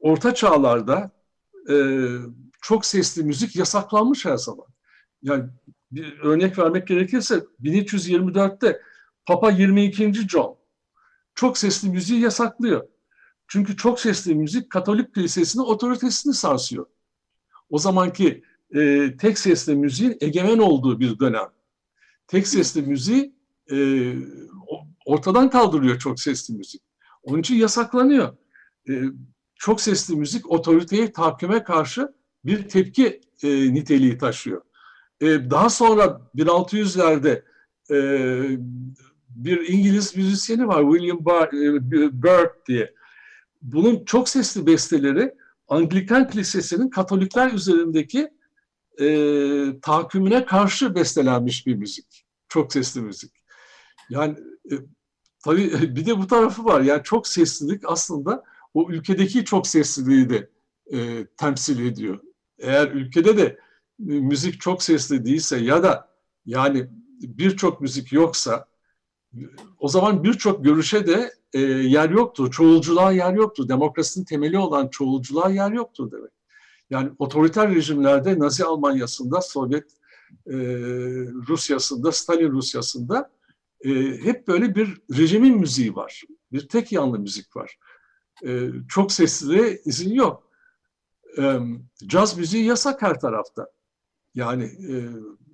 orta 0.00 0.34
çağlarda 0.34 1.10
e, 1.70 2.06
çok 2.62 2.86
sesli 2.86 3.22
müzik 3.22 3.56
yasaklanmış 3.56 4.24
her 4.24 4.36
zaman. 4.36 4.66
Yani 5.22 5.44
bir 5.92 6.18
örnek 6.18 6.58
vermek 6.58 6.86
gerekirse 6.86 7.44
1324'te 7.62 8.82
Papa 9.26 9.50
22. 9.50 10.12
John 10.28 10.56
çok 11.34 11.58
sesli 11.58 11.90
müziği 11.90 12.20
yasaklıyor. 12.20 12.88
Çünkü 13.48 13.76
çok 13.76 14.00
sesli 14.00 14.34
müzik 14.34 14.70
Katolik 14.70 15.14
kilisesinin 15.14 15.64
otoritesini 15.64 16.34
sarsıyor. 16.34 16.86
O 17.70 17.78
zamanki 17.78 18.44
e, 18.74 19.12
tek 19.16 19.38
sesli 19.38 19.74
müziğin 19.74 20.16
egemen 20.20 20.58
olduğu 20.58 21.00
bir 21.00 21.18
dönem. 21.18 21.48
Tek 22.26 22.46
sesli 22.46 22.82
müziği 22.82 23.34
e, 23.72 24.12
ortadan 25.06 25.50
kaldırıyor 25.50 25.98
çok 25.98 26.20
sesli 26.20 26.54
müzik. 26.54 26.82
Onun 27.22 27.40
için 27.40 27.54
yasaklanıyor. 27.54 28.36
E, 28.88 28.92
çok 29.54 29.80
sesli 29.80 30.16
müzik 30.16 30.50
otoriteye 30.50 31.12
tahakküme 31.12 31.64
karşı 31.64 32.08
bir 32.44 32.68
tepki 32.68 33.20
e, 33.42 33.74
niteliği 33.74 34.18
taşıyor. 34.18 34.62
E, 35.20 35.26
daha 35.50 35.70
sonra 35.70 36.20
1600'lerde 36.36 37.42
e, 37.90 37.96
bir 39.28 39.68
İngiliz 39.68 40.16
müzisyeni 40.16 40.68
var 40.68 40.92
William 40.92 41.18
e, 41.18 42.22
Byrd 42.22 42.66
diye. 42.68 42.94
Bunun 43.62 44.04
çok 44.04 44.28
sesli 44.28 44.66
besteleri 44.66 45.34
Anglikan 45.68 46.28
Kilisesi'nin 46.28 46.88
Katolikler 46.88 47.52
üzerindeki 47.52 48.28
e, 49.00 49.80
tahakkümüne 49.82 50.44
karşı 50.44 50.94
bestelenmiş 50.94 51.66
bir 51.66 51.74
müzik. 51.74 52.26
Çok 52.48 52.72
sesli 52.72 53.00
müzik. 53.00 53.32
Yani 54.10 54.36
e, 54.72 54.74
tabii 55.44 55.72
bir 55.96 56.06
de 56.06 56.18
bu 56.18 56.26
tarafı 56.26 56.64
var. 56.64 56.80
Yani 56.80 57.02
çok 57.02 57.28
seslilik 57.28 57.82
aslında 57.86 58.44
o 58.74 58.90
ülkedeki 58.90 59.44
çok 59.44 59.66
sesliliği 59.66 60.30
de 60.30 60.50
e, 60.92 61.26
temsil 61.26 61.86
ediyor. 61.86 62.20
Eğer 62.58 62.88
ülkede 62.88 63.36
de 63.36 63.44
e, 63.44 63.56
müzik 63.98 64.60
çok 64.60 64.82
sesli 64.82 65.24
değilse 65.24 65.58
ya 65.58 65.82
da 65.82 66.12
yani 66.46 66.88
birçok 67.20 67.80
müzik 67.80 68.12
yoksa 68.12 68.66
o 69.78 69.88
zaman 69.88 70.24
birçok 70.24 70.64
görüşe 70.64 71.06
de 71.06 71.32
e, 71.52 71.60
yer 71.60 72.10
yoktur. 72.10 72.50
Çoğulculuğa 72.50 73.12
yer 73.12 73.34
yoktur. 73.34 73.68
Demokrasinin 73.68 74.24
temeli 74.24 74.58
olan 74.58 74.88
çoğulculuğa 74.88 75.50
yer 75.50 75.72
yoktur 75.72 76.12
demek. 76.12 76.32
Yani 76.92 77.10
otoriter 77.18 77.74
rejimlerde 77.74 78.38
Nazi 78.38 78.64
Almanya'sında, 78.64 79.40
Sovyet 79.40 79.84
e, 80.46 80.54
Rusya'sında, 81.48 82.12
Stalin 82.12 82.50
Rusya'sında 82.50 83.30
e, 83.84 83.90
hep 84.24 84.48
böyle 84.48 84.74
bir 84.74 85.00
rejimin 85.16 85.58
müziği 85.58 85.96
var. 85.96 86.22
Bir 86.52 86.68
tek 86.68 86.92
yanlı 86.92 87.18
müzik 87.18 87.56
var. 87.56 87.78
E, 88.46 88.68
çok 88.88 89.12
sesli 89.12 89.82
izin 89.84 90.14
yok. 90.14 90.48
E, 91.38 91.58
caz 92.06 92.38
müziği 92.38 92.64
yasak 92.64 93.02
her 93.02 93.20
tarafta. 93.20 93.66
Yani 94.34 94.64
e, 94.64 94.94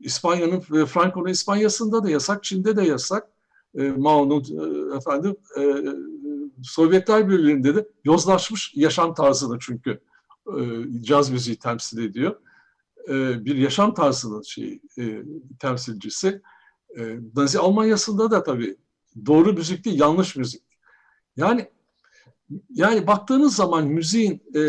İspanya'nın, 0.01 0.61
Franco'nun 0.87 1.29
İspanya'sında 1.29 2.05
da 2.05 2.11
yasak, 2.11 2.45
Çin'de 2.45 2.77
de 2.77 2.83
yasak. 2.83 3.29
E, 3.75 3.83
Mao'nun 3.83 4.43
e, 4.43 4.97
efendim 4.97 5.37
e, 5.59 5.63
Sovyetler 6.63 7.29
Birliği'nde 7.29 7.75
de 7.77 7.89
yozlaşmış 8.05 8.73
yaşam 8.75 9.15
tarzını 9.15 9.59
çünkü 9.61 9.91
e, 9.91 10.08
caz 11.01 11.31
müziği 11.31 11.57
temsil 11.59 11.99
ediyor. 12.05 12.41
e, 13.09 13.45
bir 13.45 13.57
yaşam 13.57 13.95
tarzının 13.95 14.43
şey, 14.43 14.81
e, 14.99 15.23
temsilcisi. 15.61 16.43
E, 16.99 17.19
Nazi 17.37 17.59
Almanya'sında 17.59 18.31
da 18.31 18.43
tabii 18.43 18.77
doğru 19.27 19.53
müzik 19.53 19.85
değil, 19.85 20.01
yanlış 20.01 20.37
müzik. 20.37 20.63
Yani 21.37 21.69
yani 22.71 23.07
baktığınız 23.07 23.57
zaman 23.57 23.87
müziğin 23.87 24.43
e, 24.55 24.61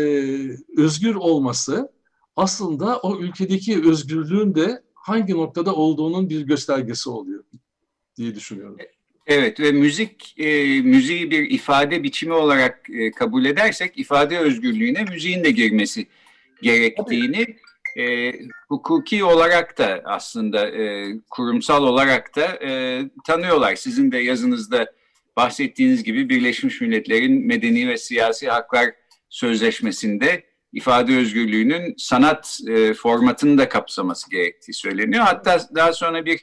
özgür 0.76 1.14
olması 1.14 1.92
aslında 2.36 2.98
o 2.98 3.18
ülkedeki 3.18 3.82
özgürlüğün 3.90 4.54
de 4.54 4.82
hangi 4.94 5.34
noktada 5.34 5.74
olduğunun 5.74 6.28
bir 6.30 6.40
göstergesi 6.40 7.10
oluyor 7.10 7.44
diye 8.16 8.34
düşünüyorum. 8.34 8.76
Evet 9.26 9.60
ve 9.60 9.72
müzik 9.72 10.34
e, 10.38 10.80
müziği 10.80 11.30
bir 11.30 11.50
ifade 11.50 12.02
biçimi 12.02 12.32
olarak 12.32 12.90
e, 12.90 13.10
kabul 13.10 13.44
edersek 13.44 13.98
ifade 13.98 14.38
özgürlüğüne 14.38 15.02
müziğin 15.02 15.44
de 15.44 15.50
girmesi 15.50 16.06
gerektiğini 16.62 17.56
e, 17.98 18.32
hukuki 18.68 19.24
olarak 19.24 19.78
da 19.78 20.02
aslında 20.04 20.70
e, 20.70 21.06
kurumsal 21.30 21.84
olarak 21.84 22.36
da 22.36 22.46
e, 22.66 23.00
tanıyorlar. 23.26 23.74
Sizin 23.74 24.12
de 24.12 24.18
yazınızda 24.18 24.92
bahsettiğiniz 25.36 26.04
gibi 26.04 26.28
Birleşmiş 26.28 26.80
Milletler'in 26.80 27.46
Medeni 27.46 27.88
ve 27.88 27.96
Siyasi 27.96 28.48
Haklar 28.48 28.90
Sözleşmesi'nde 29.28 30.44
ifade 30.72 31.16
özgürlüğünün 31.16 31.94
sanat 31.98 32.60
e, 32.68 32.94
formatını 32.94 33.58
da 33.58 33.68
kapsaması 33.68 34.30
gerektiği 34.30 34.74
söyleniyor. 34.74 35.24
Hatta 35.24 35.60
daha 35.74 35.92
sonra 35.92 36.24
bir 36.24 36.40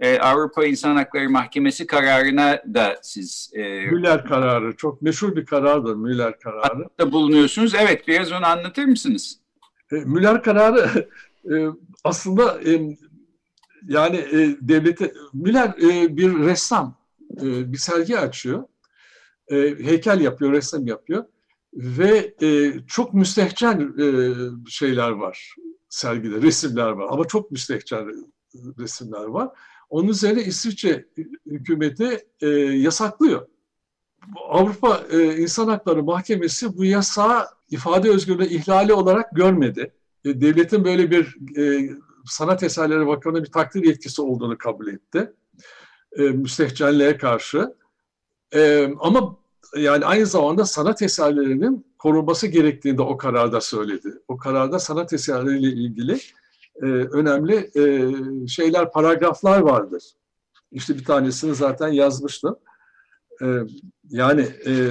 e, 0.00 0.18
Avrupa 0.18 0.64
İnsan 0.64 0.96
Hakları 0.96 1.30
Mahkemesi 1.30 1.86
kararına 1.86 2.62
da 2.74 2.98
siz... 3.02 3.50
E, 3.54 3.60
Müller 3.86 4.24
kararı, 4.24 4.76
çok 4.76 5.02
meşhur 5.02 5.36
bir 5.36 5.46
karardır 5.46 5.94
Müller 5.94 6.38
kararı. 6.38 6.88
Da 7.00 7.12
bulunuyorsunuz. 7.12 7.74
Evet, 7.74 8.08
biraz 8.08 8.32
onu 8.32 8.46
anlatır 8.46 8.84
mısınız? 8.84 9.40
E, 9.92 9.96
Müller 9.96 10.42
kararı 10.42 11.08
e, 11.52 11.54
aslında 12.04 12.60
e, 12.62 12.98
yani 13.88 14.16
e, 14.16 14.56
devlete... 14.60 15.12
Müller 15.32 15.68
e, 15.68 16.16
bir 16.16 16.38
ressam, 16.38 16.96
e, 17.36 17.72
bir 17.72 17.78
sergi 17.78 18.18
açıyor. 18.18 18.64
E, 19.48 19.56
heykel 19.58 20.20
yapıyor, 20.20 20.52
resim 20.52 20.86
yapıyor. 20.86 21.24
Ve 21.74 22.34
e, 22.42 22.72
çok 22.86 23.14
müstehcen 23.14 23.94
e, 23.98 24.06
şeyler 24.70 25.10
var 25.10 25.54
sergide, 25.88 26.42
resimler 26.42 26.90
var. 26.90 27.06
Ama 27.10 27.24
çok 27.24 27.50
müstehcen 27.50 28.26
resimler 28.78 29.24
var. 29.24 29.48
Onun 29.90 30.08
üzerine 30.08 30.42
İsviçre 30.42 31.06
hükümeti 31.46 32.26
e, 32.40 32.48
yasaklıyor. 32.58 33.46
Avrupa 34.48 35.02
e, 35.12 35.36
İnsan 35.36 35.68
Hakları 35.68 36.02
Mahkemesi 36.02 36.76
bu 36.76 36.84
yasağı 36.84 37.46
ifade 37.70 38.10
özgürlüğü 38.10 38.46
ihlali 38.46 38.92
olarak 38.92 39.36
görmedi. 39.36 39.92
E, 40.24 40.40
devletin 40.40 40.84
böyle 40.84 41.10
bir 41.10 41.36
e, 41.58 41.90
sanat 42.26 42.62
eserleri 42.62 43.06
bakımında 43.06 43.44
bir 43.44 43.52
takdir 43.52 43.84
yetkisi 43.84 44.22
olduğunu 44.22 44.58
kabul 44.58 44.86
etti. 44.86 45.32
E, 46.12 46.22
müstehcenliğe 46.22 47.16
karşı. 47.16 47.74
E, 48.54 48.90
ama 49.00 49.36
yani 49.76 50.04
aynı 50.04 50.26
zamanda 50.26 50.64
sanat 50.64 51.02
eserlerinin 51.02 51.86
korunması 51.98 52.46
gerektiğini 52.46 52.98
de 52.98 53.02
o 53.02 53.16
kararda 53.16 53.60
söyledi. 53.60 54.08
O 54.28 54.36
kararda 54.36 54.78
sanat 54.78 55.12
eserleriyle 55.12 55.68
ilgili 55.68 56.20
e, 56.82 56.86
önemli 56.86 57.70
e, 57.76 58.12
şeyler, 58.48 58.92
paragraflar 58.92 59.60
vardır. 59.60 60.02
İşte 60.72 60.94
bir 60.94 61.04
tanesini 61.04 61.54
zaten 61.54 61.88
yazmıştım. 61.88 62.56
E, 63.42 63.46
yani 64.10 64.48
e, 64.66 64.90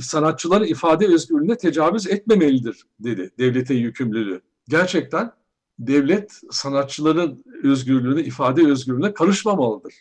sanatçıların 0.00 0.66
ifade 0.66 1.06
özgürlüğüne 1.06 1.56
tecavüz 1.56 2.06
etmemelidir 2.06 2.84
dedi 3.00 3.30
devletin 3.38 3.74
yükümlülüğü. 3.74 4.40
Gerçekten 4.68 5.32
devlet 5.78 6.40
sanatçıların 6.50 7.44
özgürlüğüne, 7.62 8.22
ifade 8.22 8.66
özgürlüğüne 8.66 9.14
karışmamalıdır. 9.14 9.94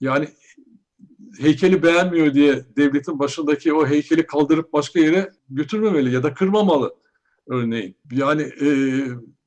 Yani 0.00 0.28
heykeli 1.38 1.82
beğenmiyor 1.82 2.34
diye 2.34 2.64
devletin 2.76 3.18
başındaki 3.18 3.74
o 3.74 3.86
heykeli 3.86 4.26
kaldırıp 4.26 4.72
başka 4.72 5.00
yere 5.00 5.32
götürmemeli 5.50 6.14
ya 6.14 6.22
da 6.22 6.34
kırmamalı 6.34 6.94
örneğin. 7.46 7.96
Yani 8.12 8.42
e, 8.42 8.68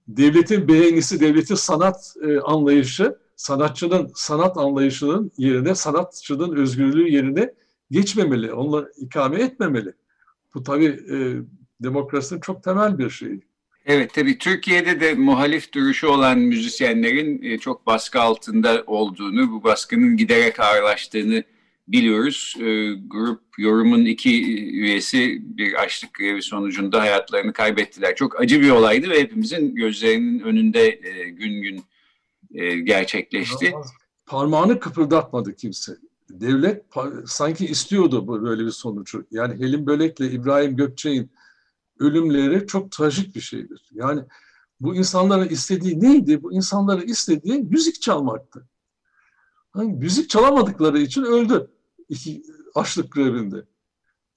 devletin 0.08 0.68
beğenisi, 0.68 1.20
devletin 1.20 1.56
sanat 1.56 2.16
e, 2.28 2.40
anlayışı, 2.40 3.18
sanatçının 3.36 4.12
sanat 4.16 4.58
anlayışının 4.58 5.32
yerine, 5.38 5.76
sanatçının 5.76 6.56
özgürlüğü 6.56 7.12
yerine 7.12 7.54
geçmemeli, 7.92 8.54
onunla 8.54 8.88
ikame 8.98 9.42
etmemeli. 9.42 9.94
Bu 10.54 10.64
tabii 10.64 10.86
e, 10.86 11.18
demokrasinin 11.84 12.40
çok 12.40 12.64
temel 12.64 12.98
bir 12.98 13.10
şeyi. 13.10 13.42
Evet 13.86 14.14
tabii 14.14 14.38
Türkiye'de 14.38 15.00
de 15.00 15.14
muhalif 15.14 15.74
duruşu 15.74 16.08
olan 16.08 16.40
müzisyenlerin 16.40 17.42
e, 17.42 17.58
çok 17.58 17.88
baskı 17.88 18.22
altında 18.22 18.84
olduğunu, 18.88 19.52
bu 19.52 19.64
baskının 19.64 20.18
giderek 20.18 20.60
ağırlaştığını 20.60 21.44
biliyoruz. 21.88 22.56
E, 22.60 22.94
grup 22.94 23.42
yorumun 23.58 24.06
iki 24.06 24.56
üyesi 24.72 25.42
bir 25.58 25.74
açlık 25.74 26.14
grevi 26.14 26.42
sonucunda 26.42 27.02
hayatlarını 27.02 27.54
kaybettiler. 27.54 28.16
Çok 28.16 28.42
acı 28.42 28.62
bir 28.62 28.70
olaydı 28.70 29.10
ve 29.10 29.22
hepimizin 29.22 29.76
gözlerinin 29.76 30.40
önünde 30.40 30.88
e, 30.88 31.30
gün 31.30 31.62
gün 31.62 31.84
e, 32.54 32.80
gerçekleşti. 32.80 33.74
Parmağını 34.26 34.80
kıpırdatmadı 34.80 35.56
kimse. 35.56 35.98
Devlet 36.30 36.84
sanki 37.26 37.66
istiyordu 37.66 38.44
böyle 38.44 38.66
bir 38.66 38.72
sonucu. 38.72 39.26
Yani 39.32 39.54
Helim 39.60 39.86
Bölek'le 39.86 40.20
İbrahim 40.20 40.76
Gökçe'nin 40.76 41.32
ölümleri 42.00 42.68
çok 42.68 42.92
trajik 42.92 43.36
bir 43.36 43.42
şeydir. 43.42 43.90
Yani 43.92 44.22
bu 44.80 44.96
insanların 44.96 45.50
istediği 45.50 46.02
neydi? 46.02 46.44
Bu 46.44 46.54
insanların 46.54 47.08
istediği 47.08 47.60
müzik 47.60 48.02
çalmaktı. 48.02 48.68
Hani 49.74 49.94
müzik 49.94 50.30
çalamadıkları 50.30 51.00
için 51.00 51.24
öldü 51.24 51.72
iki 52.10 52.44
açlık 52.76 53.12
grevinde. 53.12 53.66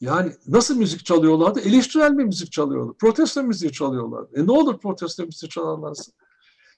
Yani 0.01 0.33
nasıl 0.47 0.77
müzik 0.77 1.05
çalıyorlardı? 1.05 1.61
Eleştirel 1.61 2.19
bir 2.19 2.25
müzik 2.25 2.53
çalıyordu. 2.53 2.97
Protesto 2.99 3.43
müziği 3.43 3.73
çalıyorlardı. 3.73 4.41
E 4.41 4.47
ne 4.47 4.53
olur 4.53 4.79
protesto 4.79 5.27
müziği 5.27 5.51
çalarlarsa? 5.51 6.13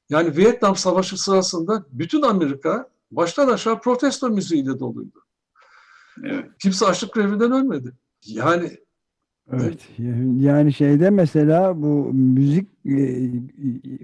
Yani 0.08 0.36
Vietnam 0.36 0.76
Savaşı 0.76 1.22
sırasında 1.22 1.86
bütün 1.90 2.22
Amerika 2.22 2.90
baştan 3.10 3.48
aşağı 3.48 3.80
protesto 3.80 4.30
müziğiyle 4.30 4.78
doluydu. 4.78 5.24
Evet. 6.24 6.50
Kimse 6.58 6.86
açlık 6.86 7.12
grevinden 7.12 7.52
ölmedi. 7.52 7.92
Yani 8.26 8.78
Evet. 9.52 9.88
Yani 10.38 10.72
şeyde 10.72 11.10
mesela 11.10 11.82
bu 11.82 12.12
müzik 12.12 12.68
e, 12.86 13.30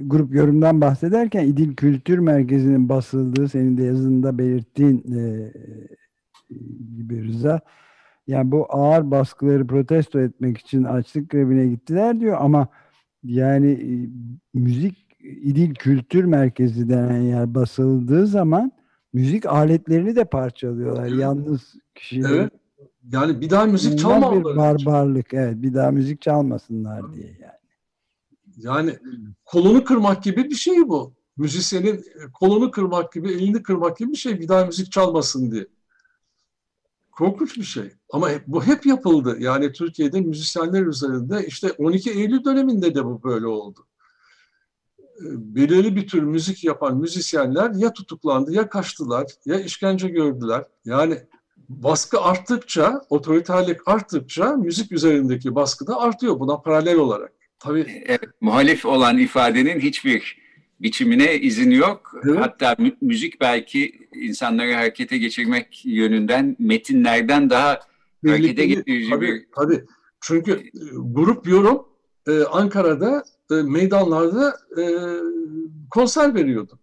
grup 0.01 0.35
yorumdan 0.35 0.81
bahsederken 0.81 1.47
İdil 1.47 1.77
Kültür 1.77 2.19
Merkezi'nin 2.19 2.89
basıldığı 2.89 3.49
senin 3.49 3.79
de 3.79 3.83
yazında 3.83 4.39
belirttiğin 4.39 5.05
e, 5.17 5.53
gibi 6.97 7.25
Rıza. 7.29 7.61
Yani 8.27 8.53
bu 8.53 8.67
ağır 8.69 9.11
baskıları 9.11 9.67
protesto 9.67 10.21
etmek 10.21 10.59
için 10.59 10.85
açlık 10.85 11.31
grevine 11.31 11.67
gittiler 11.67 12.21
diyor 12.21 12.37
ama 12.41 12.69
yani 13.23 13.71
e, 13.73 14.09
müzik 14.59 15.05
İdil 15.21 15.75
Kültür 15.75 16.25
Merkezi 16.25 16.89
denen 16.89 17.21
yer 17.21 17.55
basıldığı 17.55 18.27
zaman 18.27 18.73
müzik 19.13 19.47
aletlerini 19.47 20.17
de 20.17 20.25
parçalıyorlar. 20.25 21.07
Yalnız 21.07 21.75
kişiler. 21.95 22.31
Evet. 22.31 22.53
Yani 23.13 23.41
bir 23.41 23.51
daha 23.51 23.65
müzik 23.67 23.99
çalmamaları. 23.99 24.55
Bir 24.55 24.57
barbarlık 24.57 25.35
evet 25.35 25.63
bir 25.63 25.75
daha 25.75 25.91
müzik 25.91 26.21
çalmasınlar 26.21 27.15
diye 27.15 27.27
yani. 27.27 27.55
Yani 28.57 28.99
kolunu 29.45 29.85
kırmak 29.85 30.23
gibi 30.23 30.45
bir 30.45 30.55
şey 30.55 30.89
bu. 30.89 31.15
Müzisyenin 31.37 32.05
kolunu 32.35 32.71
kırmak 32.71 33.13
gibi, 33.13 33.33
elini 33.33 33.63
kırmak 33.63 33.97
gibi 33.97 34.13
bir 34.13 34.17
şey. 34.17 34.41
Bir 34.41 34.49
daha 34.49 34.67
müzik 34.67 34.93
çalmasın 34.93 35.51
diye. 35.51 35.67
Korkunç 37.13 37.57
bir 37.57 37.63
şey. 37.63 37.93
Ama 38.13 38.29
bu 38.47 38.65
hep 38.65 38.87
yapıldı. 38.87 39.37
Yani 39.41 39.73
Türkiye'de 39.73 40.21
müzisyenler 40.21 40.87
üzerinde 40.87 41.47
işte 41.47 41.73
12 41.73 42.11
Eylül 42.11 42.45
döneminde 42.45 42.95
de 42.95 43.05
bu 43.05 43.23
böyle 43.23 43.47
oldu. 43.47 43.87
Ee, 45.01 45.25
belirli 45.31 45.97
bir 45.97 46.07
tür 46.07 46.23
müzik 46.23 46.65
yapan 46.65 46.97
müzisyenler 46.97 47.71
ya 47.71 47.93
tutuklandı 47.93 48.53
ya 48.53 48.69
kaçtılar 48.69 49.27
ya 49.47 49.61
işkence 49.61 50.09
gördüler. 50.09 50.65
Yani 50.85 51.19
baskı 51.69 52.21
arttıkça, 52.21 53.01
otoriterlik 53.11 53.89
arttıkça 53.89 54.57
müzik 54.57 54.93
üzerindeki 54.93 55.55
baskı 55.55 55.87
da 55.87 56.01
artıyor 56.01 56.41
buna 56.41 56.61
paralel 56.61 56.97
olarak. 56.97 57.33
Tabii. 57.59 58.03
Evet, 58.07 58.29
muhalif 58.41 58.87
olan 58.87 59.19
ifadenin 59.19 59.81
hiçbir 59.81 60.39
biçimine 60.81 61.39
izin 61.39 61.71
yok. 61.71 62.15
Evet. 62.25 62.39
Hatta 62.39 62.77
mü 62.79 62.93
müzik 63.01 63.41
belki 63.41 64.09
insanları 64.15 64.75
harekete 64.75 65.19
geçirmek 65.19 65.83
yönünden 65.85 66.57
metinlerden 66.59 67.51
daha 67.51 67.81
Birlikte, 68.25 68.43
harekete 68.43 68.67
getirici 68.67 69.11
tabii, 69.11 69.27
bir... 69.27 69.47
Tabii. 69.57 69.85
Çünkü 70.21 70.53
e, 70.53 70.71
grup 70.95 71.47
yorum 71.49 71.87
e, 72.29 72.43
Ankara'da 72.43 73.25
e, 73.51 73.55
meydanlarda 73.55 74.57
e, 74.79 74.83
konser 75.91 76.35
veriyordu. 76.35 76.79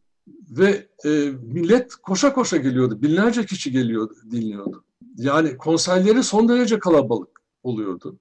Ve 0.52 0.88
e, 1.06 1.10
millet 1.42 1.96
koşa 1.96 2.34
koşa 2.34 2.58
geliyordu. 2.58 3.02
Binlerce 3.02 3.46
kişi 3.46 3.72
geliyordu, 3.72 4.16
dinliyordu. 4.32 4.84
Yani 5.18 5.58
konserleri 5.58 6.24
son 6.24 6.50
derece 6.50 6.80
kalabalık 6.80 7.42
oluyordu. 7.64 8.20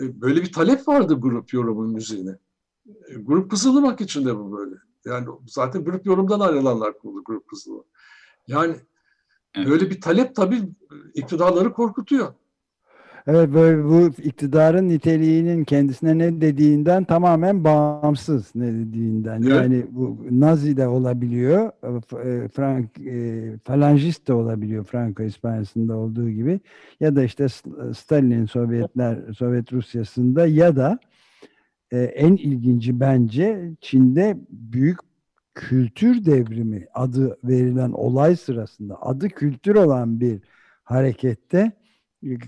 E, 0.00 0.20
böyle 0.20 0.42
bir 0.42 0.52
talep 0.52 0.88
vardı 0.88 1.20
grup 1.20 1.52
yorumun 1.52 1.90
müziğine. 1.90 2.38
E, 2.86 3.14
grup 3.14 3.50
Kızılırmak 3.50 4.00
için 4.00 4.26
de 4.26 4.36
bu 4.36 4.58
böyle. 4.58 4.74
Yani 5.04 5.26
zaten 5.46 5.84
grup 5.84 6.06
yorumdan 6.06 6.40
ayrılanlar 6.40 6.98
kuruldu 6.98 7.22
grup 7.24 7.48
Kızılırmak. 7.48 7.86
Yani 8.46 8.76
böyle 9.56 9.90
bir 9.90 10.00
talep 10.00 10.34
tabii 10.36 10.62
iktidarları 11.14 11.72
korkutuyor. 11.72 12.34
Evet 13.30 13.54
böyle 13.54 13.84
bu 13.84 14.10
iktidarın 14.22 14.88
niteliğinin 14.88 15.64
kendisine 15.64 16.18
ne 16.18 16.40
dediğinden 16.40 17.04
tamamen 17.04 17.64
bağımsız 17.64 18.54
ne 18.54 18.72
dediğinden. 18.72 19.42
Evet. 19.42 19.52
Yani 19.52 19.86
bu 19.90 20.26
Nazi 20.30 20.76
de 20.76 20.88
olabiliyor, 20.88 21.70
e, 22.24 22.48
Frank 22.48 22.98
e, 22.98 23.52
falangist 23.64 24.28
de 24.28 24.32
olabiliyor 24.32 24.84
Franco 24.84 25.22
İspanyası'nda 25.22 25.96
olduğu 25.96 26.30
gibi 26.30 26.60
ya 27.00 27.16
da 27.16 27.24
işte 27.24 27.46
Stalin 27.94 28.46
Sovyetler 28.46 29.18
Sovyet 29.32 29.72
Rusyası'nda 29.72 30.46
ya 30.46 30.76
da 30.76 30.98
e, 31.90 31.98
en 31.98 32.36
ilginci 32.36 33.00
bence 33.00 33.70
Çin'de 33.80 34.36
büyük 34.50 34.98
kültür 35.54 36.24
devrimi 36.24 36.86
adı 36.94 37.38
verilen 37.44 37.92
olay 37.92 38.36
sırasında 38.36 39.02
adı 39.02 39.28
kültür 39.28 39.74
olan 39.74 40.20
bir 40.20 40.40
harekette 40.84 41.72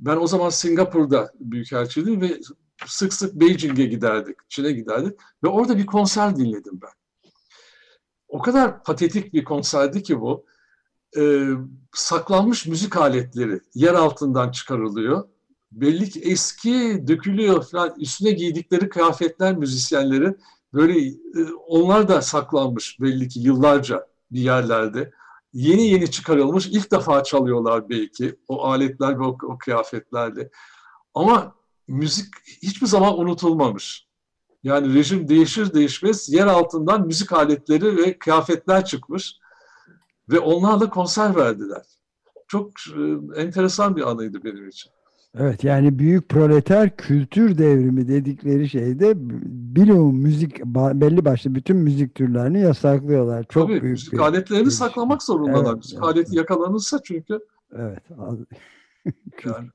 Ben 0.00 0.16
o 0.16 0.26
zaman 0.26 0.48
Singapur'da 0.48 1.32
büyükelçiydim 1.40 2.20
ve 2.20 2.40
sık 2.86 3.12
sık 3.12 3.34
Beijing'e 3.34 3.84
giderdik, 3.84 4.36
Çin'e 4.48 4.72
giderdik 4.72 5.20
ve 5.44 5.48
orada 5.48 5.78
bir 5.78 5.86
konser 5.86 6.36
dinledim 6.36 6.80
ben. 6.82 6.90
O 8.28 8.42
kadar 8.42 8.82
patetik 8.82 9.34
bir 9.34 9.44
konserdi 9.44 10.02
ki 10.02 10.20
bu. 10.20 10.44
Ee, 11.16 11.48
saklanmış 11.92 12.66
müzik 12.66 12.96
aletleri 12.96 13.60
yer 13.74 13.94
altından 13.94 14.50
çıkarılıyor. 14.50 15.28
Belli 15.72 16.10
ki 16.10 16.20
eski 16.20 17.04
dökülüyor 17.08 17.64
falan 17.64 17.94
üstüne 18.00 18.30
giydikleri 18.30 18.88
kıyafetler 18.88 19.56
müzisyenlerin 19.56 20.38
böyle 20.72 21.08
e, 21.08 21.12
onlar 21.66 22.08
da 22.08 22.22
saklanmış 22.22 23.00
belli 23.00 23.28
ki 23.28 23.40
yıllarca 23.40 24.06
bir 24.30 24.40
yerlerde. 24.40 25.12
Yeni 25.52 25.86
yeni 25.86 26.10
çıkarılmış 26.10 26.66
ilk 26.66 26.92
defa 26.92 27.24
çalıyorlar 27.24 27.88
belki 27.88 28.36
o 28.48 28.64
aletler 28.64 29.18
ve 29.18 29.24
o, 29.24 29.38
o 29.42 29.58
kıyafetlerle. 29.58 30.50
Ama 31.14 31.54
müzik 31.88 32.26
hiçbir 32.62 32.86
zaman 32.86 33.20
unutulmamış. 33.20 34.06
Yani 34.62 34.94
rejim 34.94 35.28
değişir 35.28 35.74
değişmez 35.74 36.32
yer 36.32 36.46
altından 36.46 37.06
müzik 37.06 37.32
aletleri 37.32 37.96
ve 37.96 38.18
kıyafetler 38.18 38.84
çıkmış 38.84 39.34
ve 40.28 40.38
onlarla 40.38 40.90
konser 40.90 41.36
verdiler. 41.36 41.82
Çok 42.48 42.70
e, 42.96 43.00
enteresan 43.40 43.96
bir 43.96 44.10
anıydı 44.10 44.44
benim 44.44 44.68
için. 44.68 44.90
Evet 45.38 45.64
yani 45.64 45.98
büyük 45.98 46.28
proleter 46.28 46.96
kültür 46.96 47.58
devrimi 47.58 48.08
dedikleri 48.08 48.68
şeyde 48.68 49.12
bilum 49.76 50.16
müzik 50.16 50.64
belli 50.74 51.24
başlı 51.24 51.54
bütün 51.54 51.76
müzik 51.76 52.14
türlerini 52.14 52.60
yasaklıyorlar. 52.60 53.44
Çok 53.48 53.62
Tabii, 53.62 53.72
büyük 53.72 53.84
müzik 53.84 54.12
bir 54.12 54.18
aletlerini 54.18 54.64
bir 54.64 54.70
şey. 54.70 54.78
saklamak 54.78 55.22
zorundalar. 55.22 55.64
Evet, 55.64 55.76
müzik 55.76 55.98
evet, 55.98 56.04
aleti 56.04 56.36
yakalanırsa 56.36 57.00
çünkü. 57.04 57.38
Evet. 57.76 58.02
yani. 58.16 58.46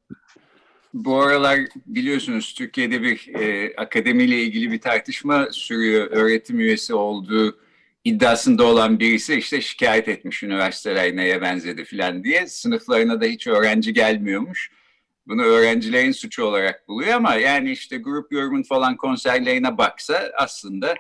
Bu 0.93 1.21
aralar 1.21 1.60
biliyorsunuz 1.86 2.54
Türkiye'de 2.54 3.02
bir 3.02 3.36
e, 3.36 3.73
akademiyle 3.78 4.41
ilgili 4.41 4.71
bir 4.71 4.82
tartışma 4.82 5.47
sürüyor. 5.52 6.08
Öğretim 6.12 6.60
üyesi 6.60 6.93
olduğu 6.93 7.60
iddiasında 8.04 8.63
olan 8.63 8.99
birisi 8.99 9.36
işte 9.36 9.62
şikayet 9.62 10.08
etmiş 10.08 10.43
üniversiteler 10.43 11.15
neye 11.15 11.41
benzedi 11.41 11.86
filan 11.86 12.23
diye. 12.23 12.47
Sınıflarına 12.47 13.21
da 13.21 13.25
hiç 13.25 13.47
öğrenci 13.47 13.93
gelmiyormuş. 13.93 14.71
Bunu 15.28 15.43
öğrencilerin 15.43 16.12
suçu 16.12 16.43
olarak 16.43 16.88
buluyor 16.88 17.13
ama 17.13 17.36
yani 17.36 17.71
işte 17.71 17.97
grup 17.97 18.32
yorumun 18.32 18.63
falan 18.63 18.97
konserlerine 18.97 19.78
baksa 19.78 20.32
aslında 20.38 20.95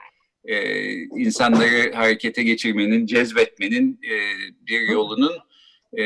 e, 0.45 0.91
insanları 0.93 1.93
harekete 1.95 2.43
geçirmenin, 2.43 3.05
cezbetmenin 3.05 3.99
e, 4.03 4.15
bir 4.67 4.89
yolunun 4.89 5.33
e, 5.97 6.03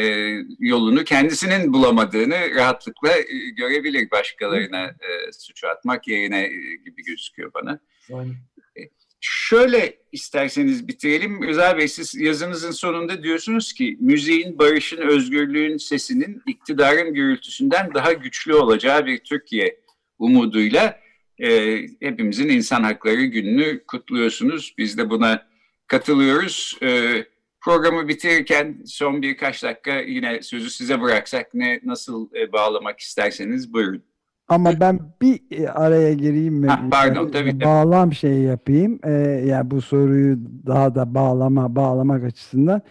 yolunu 0.60 1.04
kendisinin 1.04 1.74
bulamadığını 1.74 2.56
rahatlıkla 2.56 3.18
e, 3.18 3.24
görebilir 3.58 4.12
başkalarına 4.12 4.86
e, 4.86 5.32
suçu 5.32 5.68
atmak 5.68 6.08
yerine 6.08 6.42
e, 6.44 6.76
gibi 6.86 7.04
gözüküyor 7.04 7.54
bana. 7.54 7.80
Aynen. 8.14 8.36
E, 8.78 8.82
şöyle 9.22 9.98
isterseniz 10.12 10.88
bitirelim. 10.88 11.48
Rıza 11.48 11.78
Bey 11.78 11.88
siz 11.88 12.16
yazınızın 12.16 12.72
sonunda 12.72 13.24
diyorsunuz 13.24 13.74
ki 13.74 13.98
müziğin, 14.00 14.60
barışın, 14.60 14.98
özgürlüğün 14.98 15.78
sesinin 15.78 16.42
iktidarın 16.48 17.14
gürültüsünden 17.14 17.94
daha 17.94 18.14
güçlü 18.14 18.54
olacağı 18.54 19.06
bir 19.06 19.18
Türkiye 19.18 19.80
umuduyla 20.20 21.00
e, 21.40 21.80
hepimizin 22.00 22.50
insan 22.50 22.84
hakları 22.84 23.26
gününü 23.26 23.84
kutluyorsunuz. 23.84 24.76
Biz 24.78 24.98
de 24.98 25.10
buna 25.10 25.48
katılıyoruz. 25.88 26.78
E, 26.84 27.26
Programı 27.64 28.08
bitirirken 28.08 28.78
son 28.86 29.22
birkaç 29.22 29.64
dakika 29.64 29.92
yine 29.92 30.42
sözü 30.42 30.70
size 30.70 31.02
bıraksak 31.02 31.54
ne 31.54 31.80
nasıl 31.84 32.30
e, 32.36 32.52
bağlamak 32.54 33.00
isterseniz 33.00 33.74
buyurun. 33.74 34.04
Ama 34.48 34.80
ben 34.80 35.00
bir 35.22 35.42
e, 35.52 35.70
araya 35.70 36.14
gireyim 36.14 36.54
mi? 36.54 36.68
Ha, 36.68 36.82
pardon 36.92 37.32
tabii. 37.32 37.62
Bağlam 37.62 38.14
şey 38.14 38.40
yapayım. 38.40 39.00
Ee, 39.04 39.12
yani 39.46 39.72
bu 39.72 39.82
soruyu 39.82 40.38
daha 40.66 40.96
da 40.96 41.14
bağlama 41.16 41.76
bağlamak 41.76 42.24
açısından. 42.24 42.82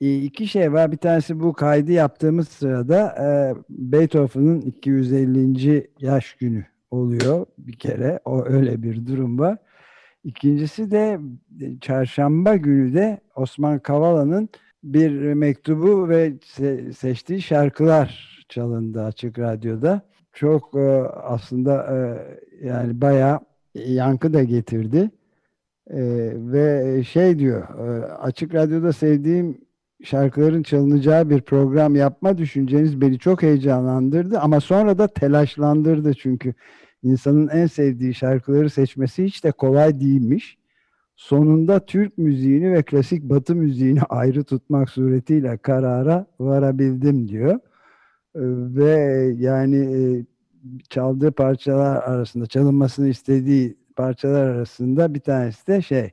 Ee, 0.00 0.16
iki 0.16 0.48
şey 0.48 0.72
var. 0.72 0.92
Bir 0.92 0.96
tanesi 0.96 1.40
bu 1.40 1.52
kaydı 1.52 1.92
yaptığımız 1.92 2.48
sırada 2.48 3.14
e, 3.20 3.28
Beethoven'ın 3.68 4.60
250. 4.60 5.90
yaş 5.98 6.34
günü 6.34 6.66
oluyor 6.90 7.46
bir 7.58 7.78
kere. 7.78 8.20
O 8.24 8.44
öyle 8.44 8.82
bir 8.82 9.06
durum 9.06 9.38
var. 9.38 9.58
İkincisi 10.24 10.90
de 10.90 11.20
e, 11.60 11.80
çarşamba 11.80 12.56
günü 12.56 12.94
de 12.94 13.20
Osman 13.36 13.78
Kavala'nın 13.78 14.48
bir 14.84 15.32
mektubu 15.32 16.08
ve 16.08 16.32
seçtiği 16.96 17.42
şarkılar 17.42 18.38
çalındı 18.48 19.04
Açık 19.04 19.38
Radyo'da. 19.38 20.00
Çok 20.32 20.74
e, 20.74 21.02
aslında 21.22 21.86
e, 21.92 21.96
yani 22.66 23.00
bayağı 23.00 23.40
yankı 23.74 24.32
da 24.34 24.42
getirdi. 24.42 25.10
Ve 26.34 27.02
şey 27.04 27.38
diyor, 27.38 27.68
Açık 28.20 28.54
Radyo'da 28.54 28.92
sevdiğim 28.92 29.58
şarkıların 30.04 30.62
çalınacağı 30.62 31.30
bir 31.30 31.40
program 31.40 31.94
yapma 31.94 32.38
düşünceniz 32.38 33.00
beni 33.00 33.18
çok 33.18 33.42
heyecanlandırdı 33.42 34.38
ama 34.38 34.60
sonra 34.60 34.98
da 34.98 35.06
telaşlandırdı 35.08 36.14
çünkü 36.14 36.54
insanın 37.02 37.48
en 37.48 37.66
sevdiği 37.66 38.14
şarkıları 38.14 38.70
seçmesi 38.70 39.24
hiç 39.24 39.44
de 39.44 39.52
kolay 39.52 40.00
değilmiş. 40.00 40.58
Sonunda 41.16 41.86
Türk 41.86 42.18
müziğini 42.18 42.72
ve 42.72 42.82
klasik 42.82 43.22
Batı 43.22 43.54
müziğini 43.54 44.02
ayrı 44.08 44.44
tutmak 44.44 44.90
suretiyle 44.90 45.56
karara 45.56 46.26
varabildim 46.40 47.28
diyor. 47.28 47.60
Ee, 48.34 48.40
ve 48.76 49.34
yani 49.38 49.76
e, 49.76 50.24
çaldığı 50.88 51.32
parçalar 51.32 52.02
arasında, 52.02 52.46
çalınmasını 52.46 53.08
istediği 53.08 53.76
parçalar 53.96 54.44
arasında 54.44 55.14
bir 55.14 55.20
tanesi 55.20 55.66
de 55.66 55.82
şey, 55.82 56.10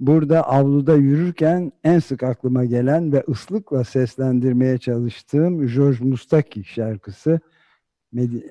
burada 0.00 0.42
avluda 0.42 0.94
yürürken 0.94 1.72
en 1.84 1.98
sık 1.98 2.22
aklıma 2.22 2.64
gelen 2.64 3.12
ve 3.12 3.24
ıslıkla 3.28 3.84
seslendirmeye 3.84 4.78
çalıştığım 4.78 5.66
George 5.66 6.04
Mustaki 6.04 6.64
şarkısı. 6.64 7.40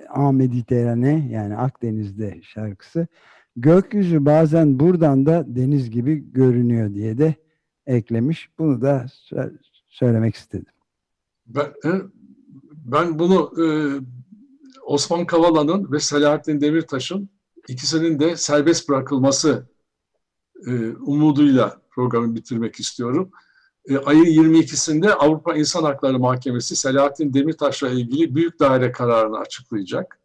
A 0.10 0.32
Mediterane 0.32 1.30
yani 1.32 1.58
Akdeniz'de 1.58 2.39
şarkısı. 2.43 3.08
Gökyüzü 3.56 4.26
bazen 4.26 4.80
buradan 4.80 5.26
da 5.26 5.46
deniz 5.48 5.89
gibi 5.89 6.34
görünüyor 6.34 6.93
diye 6.93 7.17
de 7.17 7.36
eklemiş. 7.88 8.50
Bunu 8.60 8.82
da 8.82 9.06
söylemek 9.88 10.36
istedim. 10.36 10.74
Ben, 11.48 11.65
e, 11.65 11.91
ben 12.86 13.20
bunu 13.20 13.52
e, 13.63 13.67
Osman 14.86 15.26
Kavala'nın 15.26 15.91
ve 15.91 16.00
Selahattin 16.00 16.62
Demirtaş'ın 16.62 17.30
ikisinin 17.67 18.20
de 18.20 18.36
serbest 18.36 18.89
bırakılması 18.89 19.70
e, 20.67 20.89
umuduyla 20.91 21.82
programı 21.89 22.36
bitirmek 22.36 22.76
istiyorum. 22.76 23.32
E, 23.88 23.97
ayın 23.97 24.26
22'sinde 24.26 25.13
Avrupa 25.13 25.56
İnsan 25.56 25.84
Hakları 25.84 26.19
Mahkemesi 26.19 26.76
Selahattin 26.76 27.34
Demirtaş'la 27.34 27.89
ilgili 27.89 28.36
büyük 28.36 28.60
daire 28.60 28.91
kararını 28.91 29.38
açıklayacak. 29.38 30.19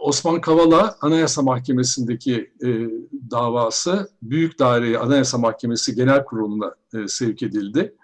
Osman 0.00 0.40
Kavala 0.40 0.96
Anayasa 1.00 1.42
Mahkemesi'ndeki 1.42 2.52
davası 3.30 4.10
Büyük 4.22 4.58
Daire 4.58 4.98
Anayasa 4.98 5.38
Mahkemesi 5.38 5.94
Genel 5.94 6.24
Kurulu'na 6.24 6.74
sevk 7.08 7.42
edildi. 7.42 7.94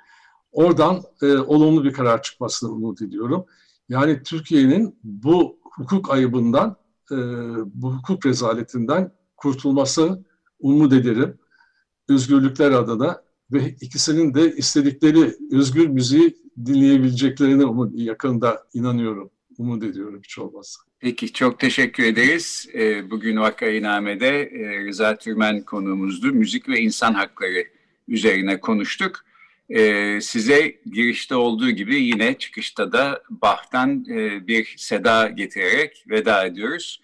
Oradan 0.52 1.02
olumlu 1.22 1.84
bir 1.84 1.92
karar 1.92 2.22
çıkmasını 2.22 2.70
umut 2.70 3.02
ediyorum. 3.02 3.44
Yani 3.88 4.22
Türkiye'nin 4.22 4.98
bu 5.04 5.58
hukuk 5.62 6.10
ayıbından, 6.10 6.76
bu 7.74 7.94
hukuk 7.94 8.26
rezaletinden 8.26 9.12
kurtulması 9.36 10.24
umut 10.60 10.92
ederim. 10.92 11.38
Özgürlükler 12.08 12.70
adına 12.70 13.23
ve 13.52 13.74
ikisinin 13.80 14.34
de 14.34 14.56
istedikleri 14.56 15.34
özgür 15.52 15.86
müziği 15.86 16.36
dinleyebileceklerine 16.66 17.64
umut, 17.64 17.92
yakında 17.94 18.66
inanıyorum, 18.74 19.30
umut 19.58 19.84
ediyorum 19.84 20.20
hiç 20.24 20.38
olmazsa. 20.38 20.80
Peki 21.00 21.32
çok 21.32 21.60
teşekkür 21.60 22.04
ederiz. 22.04 22.68
Ee, 22.74 23.10
bugün 23.10 23.36
Vakayiname'de 23.36 24.42
e, 24.42 24.84
Rıza 24.84 25.16
Türmen 25.16 25.62
konuğumuzdu. 25.62 26.32
Müzik 26.32 26.68
ve 26.68 26.80
insan 26.80 27.14
hakları 27.14 27.64
üzerine 28.08 28.60
konuştuk. 28.60 29.24
Ee, 29.70 30.18
size 30.20 30.74
girişte 30.92 31.34
olduğu 31.34 31.70
gibi 31.70 32.02
yine 32.02 32.38
çıkışta 32.38 32.92
da 32.92 33.22
Bach'tan 33.30 34.04
e, 34.10 34.46
bir 34.46 34.74
seda 34.76 35.28
getirerek 35.28 36.04
veda 36.10 36.46
ediyoruz. 36.46 37.00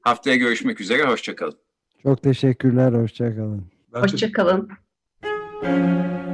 Haftaya 0.00 0.36
görüşmek 0.36 0.80
üzere, 0.80 1.04
hoşçakalın. 1.04 1.58
Çok 2.02 2.22
teşekkürler, 2.22 2.92
hoşçakalın. 2.92 3.64
Hoşçakalın. 3.92 4.68
Música 5.64 6.33